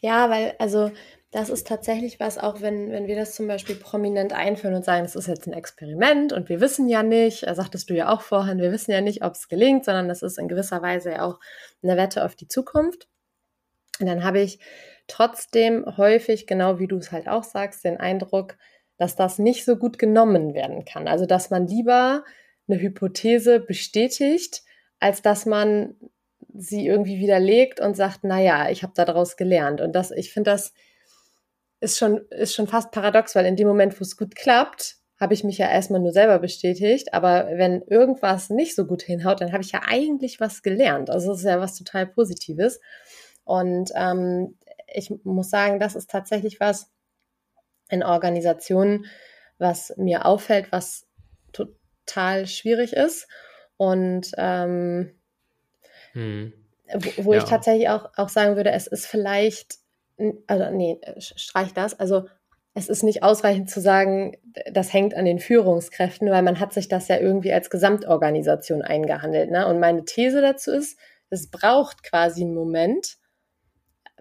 [0.02, 0.92] Ja, weil, also
[1.34, 5.04] das ist tatsächlich was, auch wenn, wenn wir das zum Beispiel prominent einführen und sagen,
[5.04, 8.22] es ist jetzt ein Experiment und wir wissen ja nicht, äh, sagtest du ja auch
[8.22, 11.26] vorhin, wir wissen ja nicht, ob es gelingt, sondern das ist in gewisser Weise ja
[11.26, 11.40] auch
[11.82, 13.08] eine Wette auf die Zukunft.
[14.00, 14.60] Und dann habe ich
[15.08, 18.56] trotzdem häufig, genau wie du es halt auch sagst, den Eindruck,
[18.98, 21.08] dass das nicht so gut genommen werden kann.
[21.08, 22.24] Also dass man lieber
[22.68, 24.62] eine Hypothese bestätigt,
[25.00, 25.96] als dass man
[26.54, 29.82] sie irgendwie widerlegt und sagt, naja, ich habe daraus gelernt.
[29.82, 30.74] Und das, ich finde das
[31.84, 35.34] ist schon, ist schon fast paradox, weil in dem Moment, wo es gut klappt, habe
[35.34, 37.14] ich mich ja erstmal nur selber bestätigt.
[37.14, 41.10] Aber wenn irgendwas nicht so gut hinhaut, dann habe ich ja eigentlich was gelernt.
[41.10, 42.80] Also das ist ja was total Positives.
[43.44, 44.58] Und ähm,
[44.94, 46.90] ich muss sagen, das ist tatsächlich was
[47.90, 49.06] in Organisationen,
[49.58, 51.06] was mir auffällt, was
[51.52, 53.28] total schwierig ist.
[53.76, 55.12] Und ähm,
[56.14, 56.54] hm.
[56.94, 57.40] wo, wo ja.
[57.40, 59.83] ich tatsächlich auch, auch sagen würde, es ist vielleicht
[60.48, 62.00] also nee, streich das.
[62.00, 62.28] Also
[62.76, 64.36] es ist nicht ausreichend zu sagen,
[64.72, 69.52] das hängt an den Führungskräften, weil man hat sich das ja irgendwie als Gesamtorganisation eingehandelt.
[69.52, 69.68] Ne?
[69.68, 70.98] Und meine These dazu ist,
[71.30, 73.18] es braucht quasi einen Moment,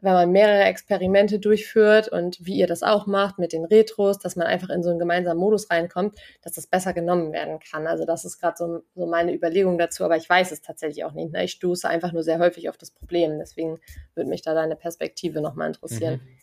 [0.03, 4.34] wenn man mehrere Experimente durchführt und wie ihr das auch macht mit den Retros, dass
[4.34, 7.86] man einfach in so einen gemeinsamen Modus reinkommt, dass das besser genommen werden kann.
[7.86, 11.12] Also das ist gerade so, so meine Überlegung dazu, aber ich weiß es tatsächlich auch
[11.12, 11.32] nicht.
[11.32, 11.44] Ne?
[11.44, 13.38] Ich stoße einfach nur sehr häufig auf das Problem.
[13.38, 13.78] Deswegen
[14.14, 16.14] würde mich da deine Perspektive nochmal interessieren.
[16.14, 16.42] Mhm.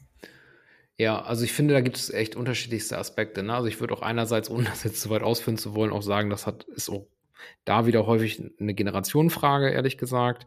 [0.98, 3.44] Ja, also ich finde, da gibt es echt unterschiedlichste Aspekte.
[3.44, 3.54] Ne?
[3.54, 6.30] Also ich würde auch einerseits, ohne das jetzt zu weit ausführen zu wollen, auch sagen,
[6.30, 7.08] das hat, ist auch
[7.66, 10.46] da wieder häufig eine Generationenfrage, ehrlich gesagt.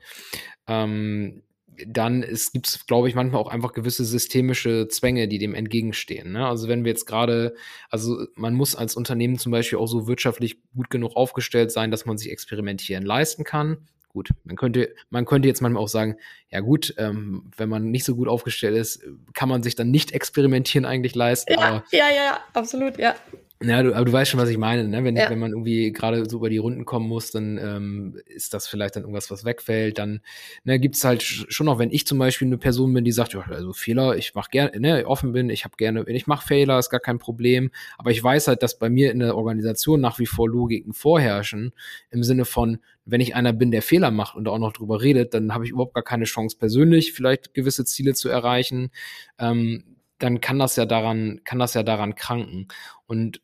[0.66, 1.42] Ähm,
[1.86, 6.32] dann gibt es, glaube ich, manchmal auch einfach gewisse systemische Zwänge, die dem entgegenstehen.
[6.32, 6.46] Ne?
[6.46, 7.54] Also wenn wir jetzt gerade,
[7.90, 12.04] also man muss als Unternehmen zum Beispiel auch so wirtschaftlich gut genug aufgestellt sein, dass
[12.04, 13.78] man sich experimentieren leisten kann.
[14.08, 16.16] Gut, man könnte, man könnte jetzt manchmal auch sagen,
[16.50, 19.02] ja gut, ähm, wenn man nicht so gut aufgestellt ist,
[19.32, 21.54] kann man sich dann nicht experimentieren eigentlich leisten.
[21.54, 23.14] Ja, ja, ja, absolut, ja.
[23.62, 24.86] Ja, du, aber du weißt schon, was ich meine.
[24.88, 25.04] Ne?
[25.04, 25.30] Wenn, ja.
[25.30, 28.96] wenn man irgendwie gerade so über die Runden kommen muss, dann ähm, ist das vielleicht
[28.96, 29.98] dann irgendwas, was wegfällt.
[29.98, 30.20] Dann
[30.64, 33.34] ne, gibt es halt schon noch, wenn ich zum Beispiel eine Person bin, die sagt,
[33.34, 36.78] ja, also Fehler, ich mache gerne, ne, offen bin, ich habe gerne, ich mache Fehler,
[36.78, 37.70] ist gar kein Problem.
[37.98, 41.72] Aber ich weiß halt, dass bei mir in der Organisation nach wie vor Logiken vorherrschen,
[42.10, 45.34] im Sinne von, wenn ich einer bin, der Fehler macht und auch noch drüber redet,
[45.34, 48.90] dann habe ich überhaupt gar keine Chance, persönlich vielleicht gewisse Ziele zu erreichen.
[49.38, 49.84] Ähm,
[50.22, 52.68] dann kann das ja daran, kann das ja daran kranken.
[53.06, 53.40] Und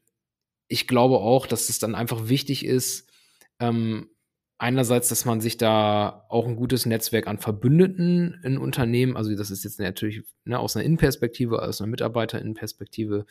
[0.68, 3.08] ich glaube auch, dass es dann einfach wichtig ist,
[3.58, 4.08] ähm,
[4.58, 9.52] einerseits, dass man sich da auch ein gutes Netzwerk an Verbündeten in Unternehmen, also das
[9.52, 13.24] ist jetzt natürlich ne, aus einer Innenperspektive, aus einer Mitarbeiterinnenperspektive,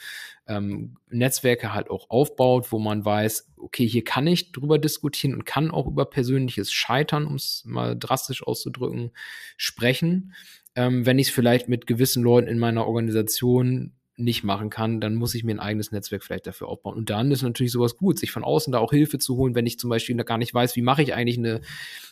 [0.47, 5.45] ähm, Netzwerke halt auch aufbaut, wo man weiß, okay, hier kann ich drüber diskutieren und
[5.45, 9.11] kann auch über persönliches Scheitern, um es mal drastisch auszudrücken,
[9.57, 10.33] sprechen.
[10.75, 15.15] Ähm, wenn ich es vielleicht mit gewissen Leuten in meiner Organisation nicht machen kann, dann
[15.15, 16.97] muss ich mir ein eigenes Netzwerk vielleicht dafür aufbauen.
[16.97, 19.67] Und dann ist natürlich sowas gut, sich von außen da auch Hilfe zu holen, wenn
[19.67, 21.61] ich zum Beispiel gar nicht weiß, wie mache ich eigentlich eine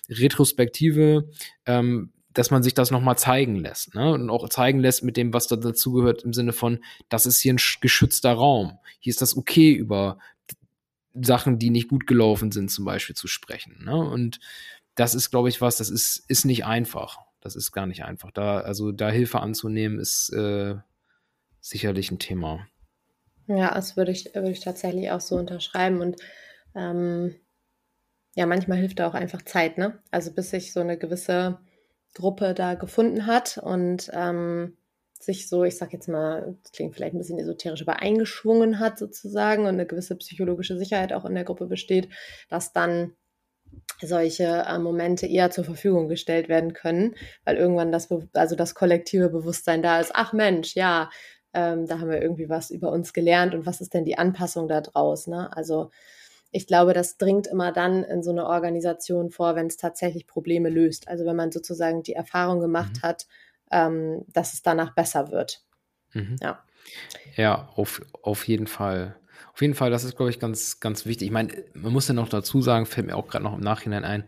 [0.08, 1.30] Retrospektive,
[1.66, 3.96] ähm, dass man sich das nochmal zeigen lässt.
[3.96, 4.12] Ne?
[4.14, 6.80] Und auch zeigen lässt mit dem, was da dazugehört, im Sinne von,
[7.10, 8.78] das ist hier ein geschützter Raum.
[9.00, 10.20] Hier ist das okay, über
[11.14, 13.84] Sachen, die nicht gut gelaufen sind, zum Beispiel zu sprechen.
[13.84, 13.96] Ne?
[13.96, 14.40] Und
[14.94, 17.18] das ist, glaube ich, was, das ist, ist nicht einfach.
[17.42, 18.32] Das ist gar nicht einfach.
[18.32, 20.76] Da, also da Hilfe anzunehmen, ist äh,
[21.70, 22.68] sicherlich ein Thema.
[23.48, 26.02] Ja, das würde ich, würde ich tatsächlich auch so unterschreiben.
[26.02, 26.18] Und
[26.76, 27.36] ähm,
[28.36, 30.00] ja, manchmal hilft da auch einfach Zeit, ne?
[30.12, 31.60] Also bis sich so eine gewisse
[32.14, 34.78] Gruppe da gefunden hat und ähm,
[35.20, 39.64] sich so, ich sag jetzt mal, klingt vielleicht ein bisschen esoterisch, aber eingeschwungen hat sozusagen
[39.64, 42.10] und eine gewisse psychologische Sicherheit auch in der Gruppe besteht,
[42.50, 43.16] dass dann
[44.02, 49.30] solche äh, Momente eher zur Verfügung gestellt werden können, weil irgendwann das, also das kollektive
[49.30, 51.10] Bewusstsein da ist, ach Mensch, ja,
[51.56, 54.68] ähm, da haben wir irgendwie was über uns gelernt und was ist denn die Anpassung
[54.68, 55.26] da draus?
[55.26, 55.56] Ne?
[55.56, 55.90] Also
[56.52, 60.70] ich glaube, das dringt immer dann in so eine Organisation vor, wenn es tatsächlich Probleme
[60.70, 61.08] löst.
[61.08, 63.02] Also wenn man sozusagen die Erfahrung gemacht mhm.
[63.02, 63.28] hat,
[63.72, 65.64] ähm, dass es danach besser wird.
[66.14, 66.36] Mhm.
[66.42, 66.64] Ja.
[67.36, 69.16] Ja, auf, auf jeden Fall.
[69.54, 71.28] Auf jeden Fall, das ist, glaube ich, ganz, ganz wichtig.
[71.28, 74.04] Ich meine, man muss ja noch dazu sagen, fällt mir auch gerade noch im Nachhinein
[74.04, 74.26] ein,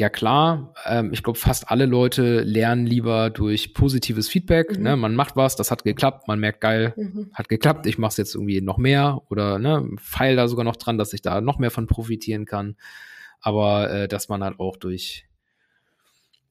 [0.00, 4.76] ja klar, ähm, ich glaube, fast alle Leute lernen lieber durch positives Feedback.
[4.76, 4.82] Mhm.
[4.82, 4.96] Ne?
[4.96, 7.30] Man macht was, das hat geklappt, man merkt, geil, mhm.
[7.32, 10.76] hat geklappt, ich mache es jetzt irgendwie noch mehr oder ne, feil da sogar noch
[10.76, 12.76] dran, dass ich da noch mehr von profitieren kann.
[13.40, 15.26] Aber äh, dass man halt auch durch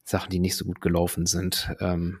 [0.04, 2.20] Sachen, die nicht so gut gelaufen sind, ähm,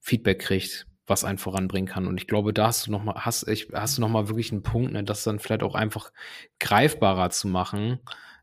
[0.00, 2.06] Feedback kriegt, was einen voranbringen kann.
[2.06, 4.52] Und ich glaube, da hast du noch mal, hast, ich, hast du noch mal wirklich
[4.52, 6.12] einen Punkt, ne, das dann vielleicht auch einfach
[6.60, 7.98] greifbarer zu machen.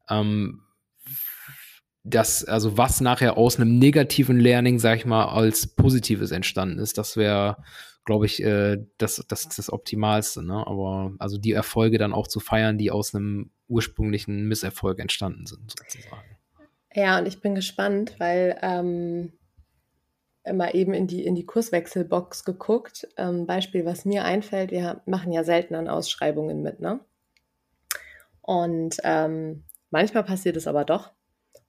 [0.10, 0.64] Ähm,
[2.04, 6.98] das, also was nachher aus einem negativen Learning, sag ich mal, als positives entstanden ist,
[6.98, 7.58] das wäre,
[8.06, 10.66] glaube ich, äh, das, das, das Optimalste, ne?
[10.66, 15.72] Aber also die Erfolge dann auch zu feiern, die aus einem ursprünglichen Misserfolg entstanden sind,
[15.72, 16.38] sozusagen.
[16.94, 19.32] Ja, und ich bin gespannt, weil ähm,
[20.44, 23.08] immer eben in die, in die Kurswechselbox geguckt.
[23.18, 27.00] Ähm, Beispiel, was mir einfällt, wir machen ja selten an Ausschreibungen mit, ne?
[28.42, 31.12] Und ähm, manchmal passiert es aber doch,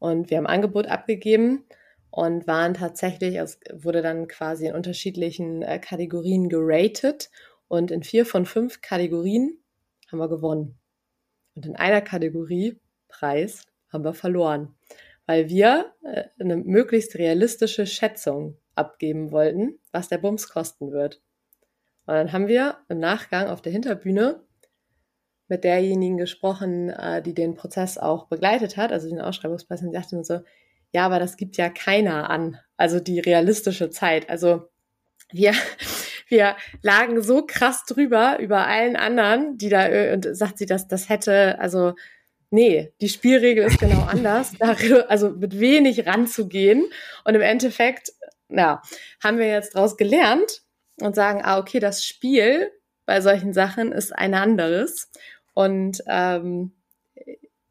[0.03, 1.64] und wir haben Angebot abgegeben
[2.11, 7.30] und waren tatsächlich, es wurde dann quasi in unterschiedlichen äh, Kategorien geratet.
[7.68, 9.62] Und in vier von fünf Kategorien
[10.11, 10.76] haben wir gewonnen.
[11.55, 14.74] Und in einer Kategorie, Preis, haben wir verloren,
[15.26, 21.22] weil wir äh, eine möglichst realistische Schätzung abgeben wollten, was der Bums kosten wird.
[22.07, 24.42] Und dann haben wir im Nachgang auf der Hinterbühne
[25.49, 30.16] mit derjenigen gesprochen, äh, die den Prozess auch begleitet hat, also den Ausschreibungsprozess, und sagte
[30.16, 30.40] mir so,
[30.93, 34.28] ja, aber das gibt ja keiner an, also die realistische Zeit.
[34.30, 34.68] Also
[35.30, 35.55] wir,
[36.28, 40.88] wir lagen so krass drüber über allen anderen, die da, äh, und sagt sie, dass
[40.88, 41.95] das hätte, also
[42.51, 46.84] nee, die Spielregel ist genau anders, also mit wenig ranzugehen
[47.24, 48.12] und im Endeffekt
[48.49, 48.82] ja,
[49.22, 50.62] haben wir jetzt daraus gelernt
[51.01, 52.70] und sagen, ah, okay, das Spiel
[53.07, 55.11] bei solchen Sachen ist ein anderes.
[55.55, 56.72] Und ähm,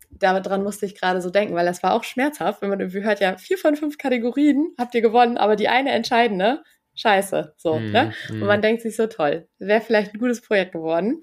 [0.09, 3.19] daran musste ich gerade so denken, weil das war auch schmerzhaft, wenn man irgendwie hört,
[3.19, 6.63] ja, vier von fünf Kategorien habt ihr gewonnen, aber die eine entscheidende,
[6.95, 8.13] scheiße, so, mm, ne?
[8.29, 8.41] Mm.
[8.41, 11.21] Und man denkt sich so, toll, wäre vielleicht ein gutes Projekt geworden.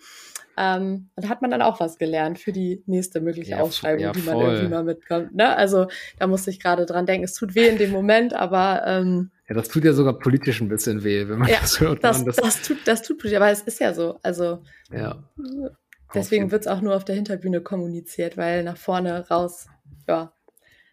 [0.58, 4.12] Ähm, und hat man dann auch was gelernt für die nächste mögliche ja, Ausschreibung, ja,
[4.12, 5.34] die man irgendwie mal mitkommt.
[5.34, 5.56] Ne?
[5.56, 5.86] Also
[6.18, 7.24] da musste ich gerade dran denken.
[7.24, 10.68] Es tut weh in dem Moment, aber ähm, ja, das tut ja sogar politisch ein
[10.68, 12.04] bisschen weh, wenn man ja, das hört.
[12.04, 14.18] Das, das, das, tut, das tut politisch, aber es ist ja so.
[14.22, 15.22] Also ja.
[16.14, 19.68] deswegen wird es auch nur auf der Hinterbühne kommuniziert, weil nach vorne raus,
[20.06, 20.32] ja,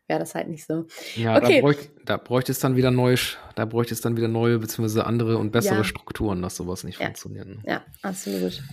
[0.08, 0.86] wäre das halt nicht so.
[1.16, 1.56] Ja, okay.
[1.56, 3.16] da, bräuchte, da bräuchte es dann wieder neue,
[3.56, 5.84] da bräuchte es dann wieder neue beziehungsweise andere und bessere ja.
[5.84, 7.08] Strukturen, dass sowas nicht ja.
[7.08, 7.48] funktioniert.
[7.48, 7.58] Ne?
[7.66, 8.64] Ja, absolut.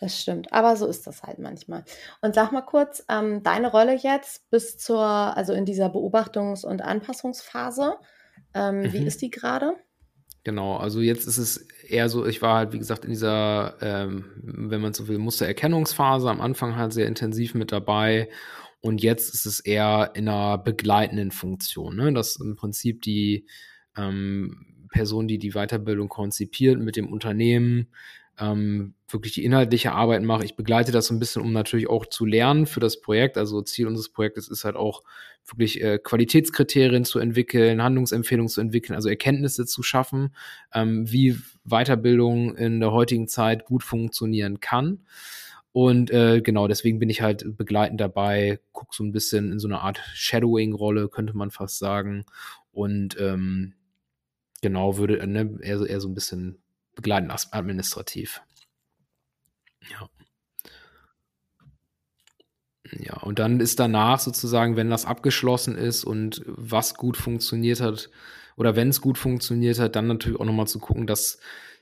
[0.00, 0.50] Das stimmt.
[0.52, 1.84] Aber so ist das halt manchmal.
[2.22, 6.80] Und sag mal kurz, ähm, deine Rolle jetzt bis zur, also in dieser Beobachtungs- und
[6.80, 7.96] Anpassungsphase,
[8.54, 8.92] ähm, mhm.
[8.94, 9.74] wie ist die gerade?
[10.42, 14.24] Genau, also jetzt ist es eher so, ich war halt, wie gesagt, in dieser, ähm,
[14.42, 18.30] wenn man so will, Mustererkennungsphase am Anfang halt sehr intensiv mit dabei.
[18.80, 22.10] Und jetzt ist es eher in einer begleitenden Funktion, ne?
[22.14, 23.46] dass im Prinzip die
[23.98, 27.88] ähm, Person, die die Weiterbildung konzipiert, mit dem Unternehmen
[28.40, 30.44] ähm, wirklich die inhaltliche Arbeit mache.
[30.44, 33.36] Ich begleite das so ein bisschen, um natürlich auch zu lernen für das Projekt.
[33.36, 35.02] Also Ziel unseres Projektes ist halt auch
[35.46, 40.34] wirklich äh, Qualitätskriterien zu entwickeln, Handlungsempfehlungen zu entwickeln, also Erkenntnisse zu schaffen,
[40.72, 45.00] ähm, wie Weiterbildung in der heutigen Zeit gut funktionieren kann.
[45.72, 49.68] Und äh, genau, deswegen bin ich halt begleitend dabei, gucke so ein bisschen in so
[49.68, 52.24] eine Art Shadowing-Rolle, könnte man fast sagen.
[52.72, 53.74] Und ähm,
[54.62, 56.58] genau, würde ne, eher, eher so ein bisschen
[56.94, 58.42] begleiten administrativ.
[59.90, 60.08] Ja.
[62.92, 68.10] Ja, und dann ist danach sozusagen, wenn das abgeschlossen ist und was gut funktioniert hat,
[68.56, 71.38] oder wenn es gut funktioniert hat, dann natürlich auch nochmal zu gucken, das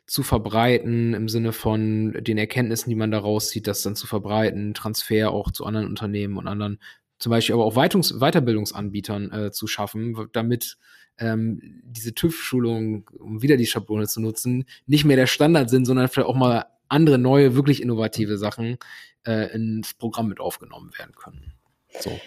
[0.07, 4.75] zu verbreiten im Sinne von den Erkenntnissen, die man daraus zieht, das dann zu verbreiten,
[4.75, 6.81] Transfer auch zu anderen Unternehmen und anderen,
[7.19, 10.79] zum Beispiel aber auch Weitungs Weiterbildungsanbietern äh, zu schaffen, damit
[11.19, 16.09] ähm, diese TÜV-Schulungen, um wieder die Schablone zu nutzen, nicht mehr der Standard sind, sondern
[16.09, 18.79] vielleicht auch mal andere, neue, wirklich innovative Sachen
[19.27, 21.53] äh, ins Programm mit aufgenommen werden können.
[22.01, 22.19] So.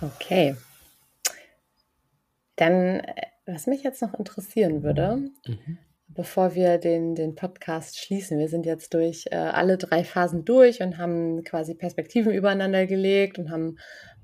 [0.00, 0.56] Okay.
[2.56, 3.14] Dann, äh,
[3.46, 5.78] was mich jetzt noch interessieren würde, mhm.
[6.08, 10.80] Bevor wir den, den Podcast schließen, wir sind jetzt durch äh, alle drei Phasen durch
[10.82, 13.78] und haben quasi Perspektiven übereinander gelegt und haben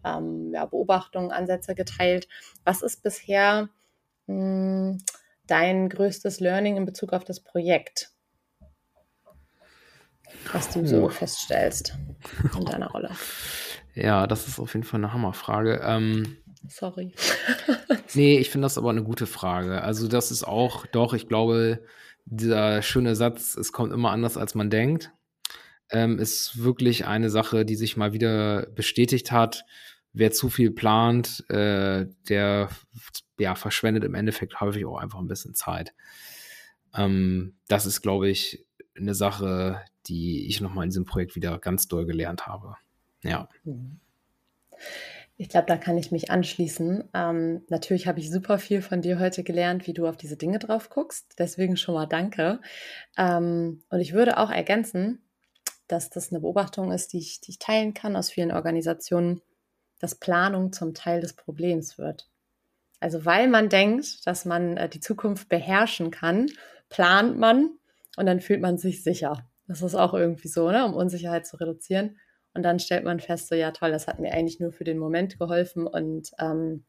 [0.05, 2.29] ähm, ja, Beobachtungen, Ansätze geteilt.
[2.65, 3.69] Was ist bisher
[4.27, 4.99] mh, hm,
[5.47, 8.11] dein größtes Learning in Bezug auf das Projekt?
[10.53, 11.97] Was du so feststellst
[12.57, 13.11] in deiner Rolle.
[13.93, 15.81] Ja, das ist auf jeden Fall eine Hammerfrage.
[15.83, 16.37] Ähm,
[16.69, 17.15] Sorry.
[18.15, 19.83] nee, ich finde das aber eine gute Frage.
[19.83, 21.83] Also, das ist auch, doch, ich glaube,
[22.27, 25.13] dieser schöne Satz, es kommt immer anders, als man denkt,
[25.91, 29.65] ähm, ist wirklich eine Sache, die sich mal wieder bestätigt hat
[30.13, 32.69] wer zu viel plant, äh, der
[33.39, 35.95] ja, verschwendet im Endeffekt häufig auch einfach ein bisschen Zeit.
[36.95, 41.89] Ähm, das ist, glaube ich, eine Sache, die ich nochmal in diesem Projekt wieder ganz
[41.89, 42.75] doll gelernt habe.
[43.23, 43.49] Ja.
[45.41, 47.09] Ich glaube, da kann ich mich anschließen.
[47.15, 50.59] Ähm, natürlich habe ich super viel von dir heute gelernt, wie du auf diese Dinge
[50.59, 51.35] drauf guckst.
[51.39, 52.61] Deswegen schon mal danke.
[53.17, 55.25] Ähm, und ich würde auch ergänzen,
[55.89, 59.41] dass das eine Beobachtung ist, die ich, die ich teilen kann aus vielen Organisationen,
[59.99, 62.29] dass Planung zum Teil des Problems wird.
[63.01, 66.51] Also weil man denkt, dass man äh, die Zukunft beherrschen kann,
[66.91, 67.79] plant man
[68.19, 69.49] und dann fühlt man sich sicher.
[69.67, 72.19] Das ist auch irgendwie so, ne, um Unsicherheit zu reduzieren.
[72.55, 74.99] Und dann stellt man fest, so ja toll, das hat mir eigentlich nur für den
[74.99, 76.85] Moment geholfen und ähm,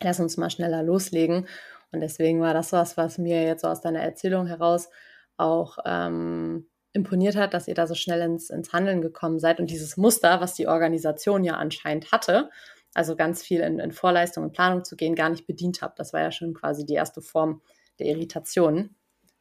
[0.00, 1.46] lass uns mal schneller loslegen.
[1.92, 4.88] Und deswegen war das was, was mir jetzt so aus deiner Erzählung heraus
[5.36, 9.68] auch ähm, imponiert hat, dass ihr da so schnell ins, ins Handeln gekommen seid und
[9.70, 12.50] dieses Muster, was die Organisation ja anscheinend hatte,
[12.94, 15.98] also ganz viel in, in Vorleistung und Planung zu gehen, gar nicht bedient habt.
[15.98, 17.60] Das war ja schon quasi die erste Form
[17.98, 18.94] der Irritation.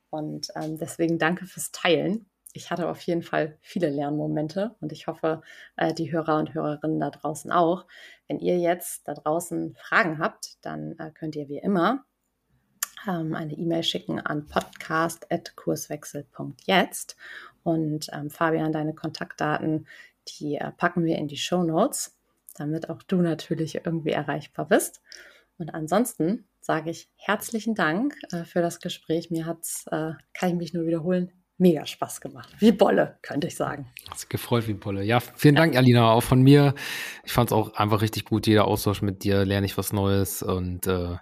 [0.09, 2.25] Und ähm, deswegen danke fürs Teilen.
[2.53, 5.41] Ich hatte auf jeden Fall viele Lernmomente und ich hoffe,
[5.75, 7.87] äh, die Hörer und Hörerinnen da draußen auch.
[8.27, 12.05] Wenn ihr jetzt da draußen Fragen habt, dann äh, könnt ihr wie immer
[13.07, 17.15] ähm, eine E-Mail schicken an podcast.kurswechsel.jetzt.
[17.63, 19.87] Und ähm, Fabian, deine Kontaktdaten,
[20.27, 22.15] die äh, packen wir in die Show Notes,
[22.55, 25.01] damit auch du natürlich irgendwie erreichbar bist.
[25.57, 29.31] Und ansonsten sage ich herzlichen Dank äh, für das Gespräch.
[29.31, 32.49] Mir hat es, äh, kann ich mich nur wiederholen, mega Spaß gemacht.
[32.59, 33.87] Wie Bolle, könnte ich sagen.
[34.09, 35.03] Hat sich gefreut wie Bolle.
[35.03, 36.73] Ja, vielen Dank, Alina, auch von mir.
[37.23, 38.47] Ich fand es auch einfach richtig gut.
[38.47, 41.17] Jeder Austausch mit dir lerne ich was Neues und äh,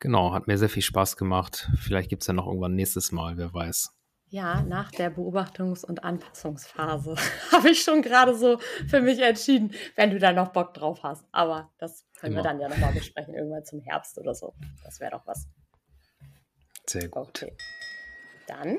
[0.00, 1.68] Genau, hat mir sehr viel Spaß gemacht.
[1.76, 3.94] Vielleicht gibt es ja noch irgendwann nächstes Mal, wer weiß.
[4.30, 7.16] Ja, nach der Beobachtungs- und Anpassungsphase
[7.52, 11.26] habe ich schon gerade so für mich entschieden, wenn du da noch Bock drauf hast.
[11.32, 12.44] Aber das können Immer.
[12.44, 14.54] wir dann ja nochmal besprechen, irgendwann zum Herbst oder so.
[14.84, 15.48] Das wäre doch was.
[16.86, 17.28] Sehr gut.
[17.28, 17.56] Okay.
[18.46, 18.78] Dann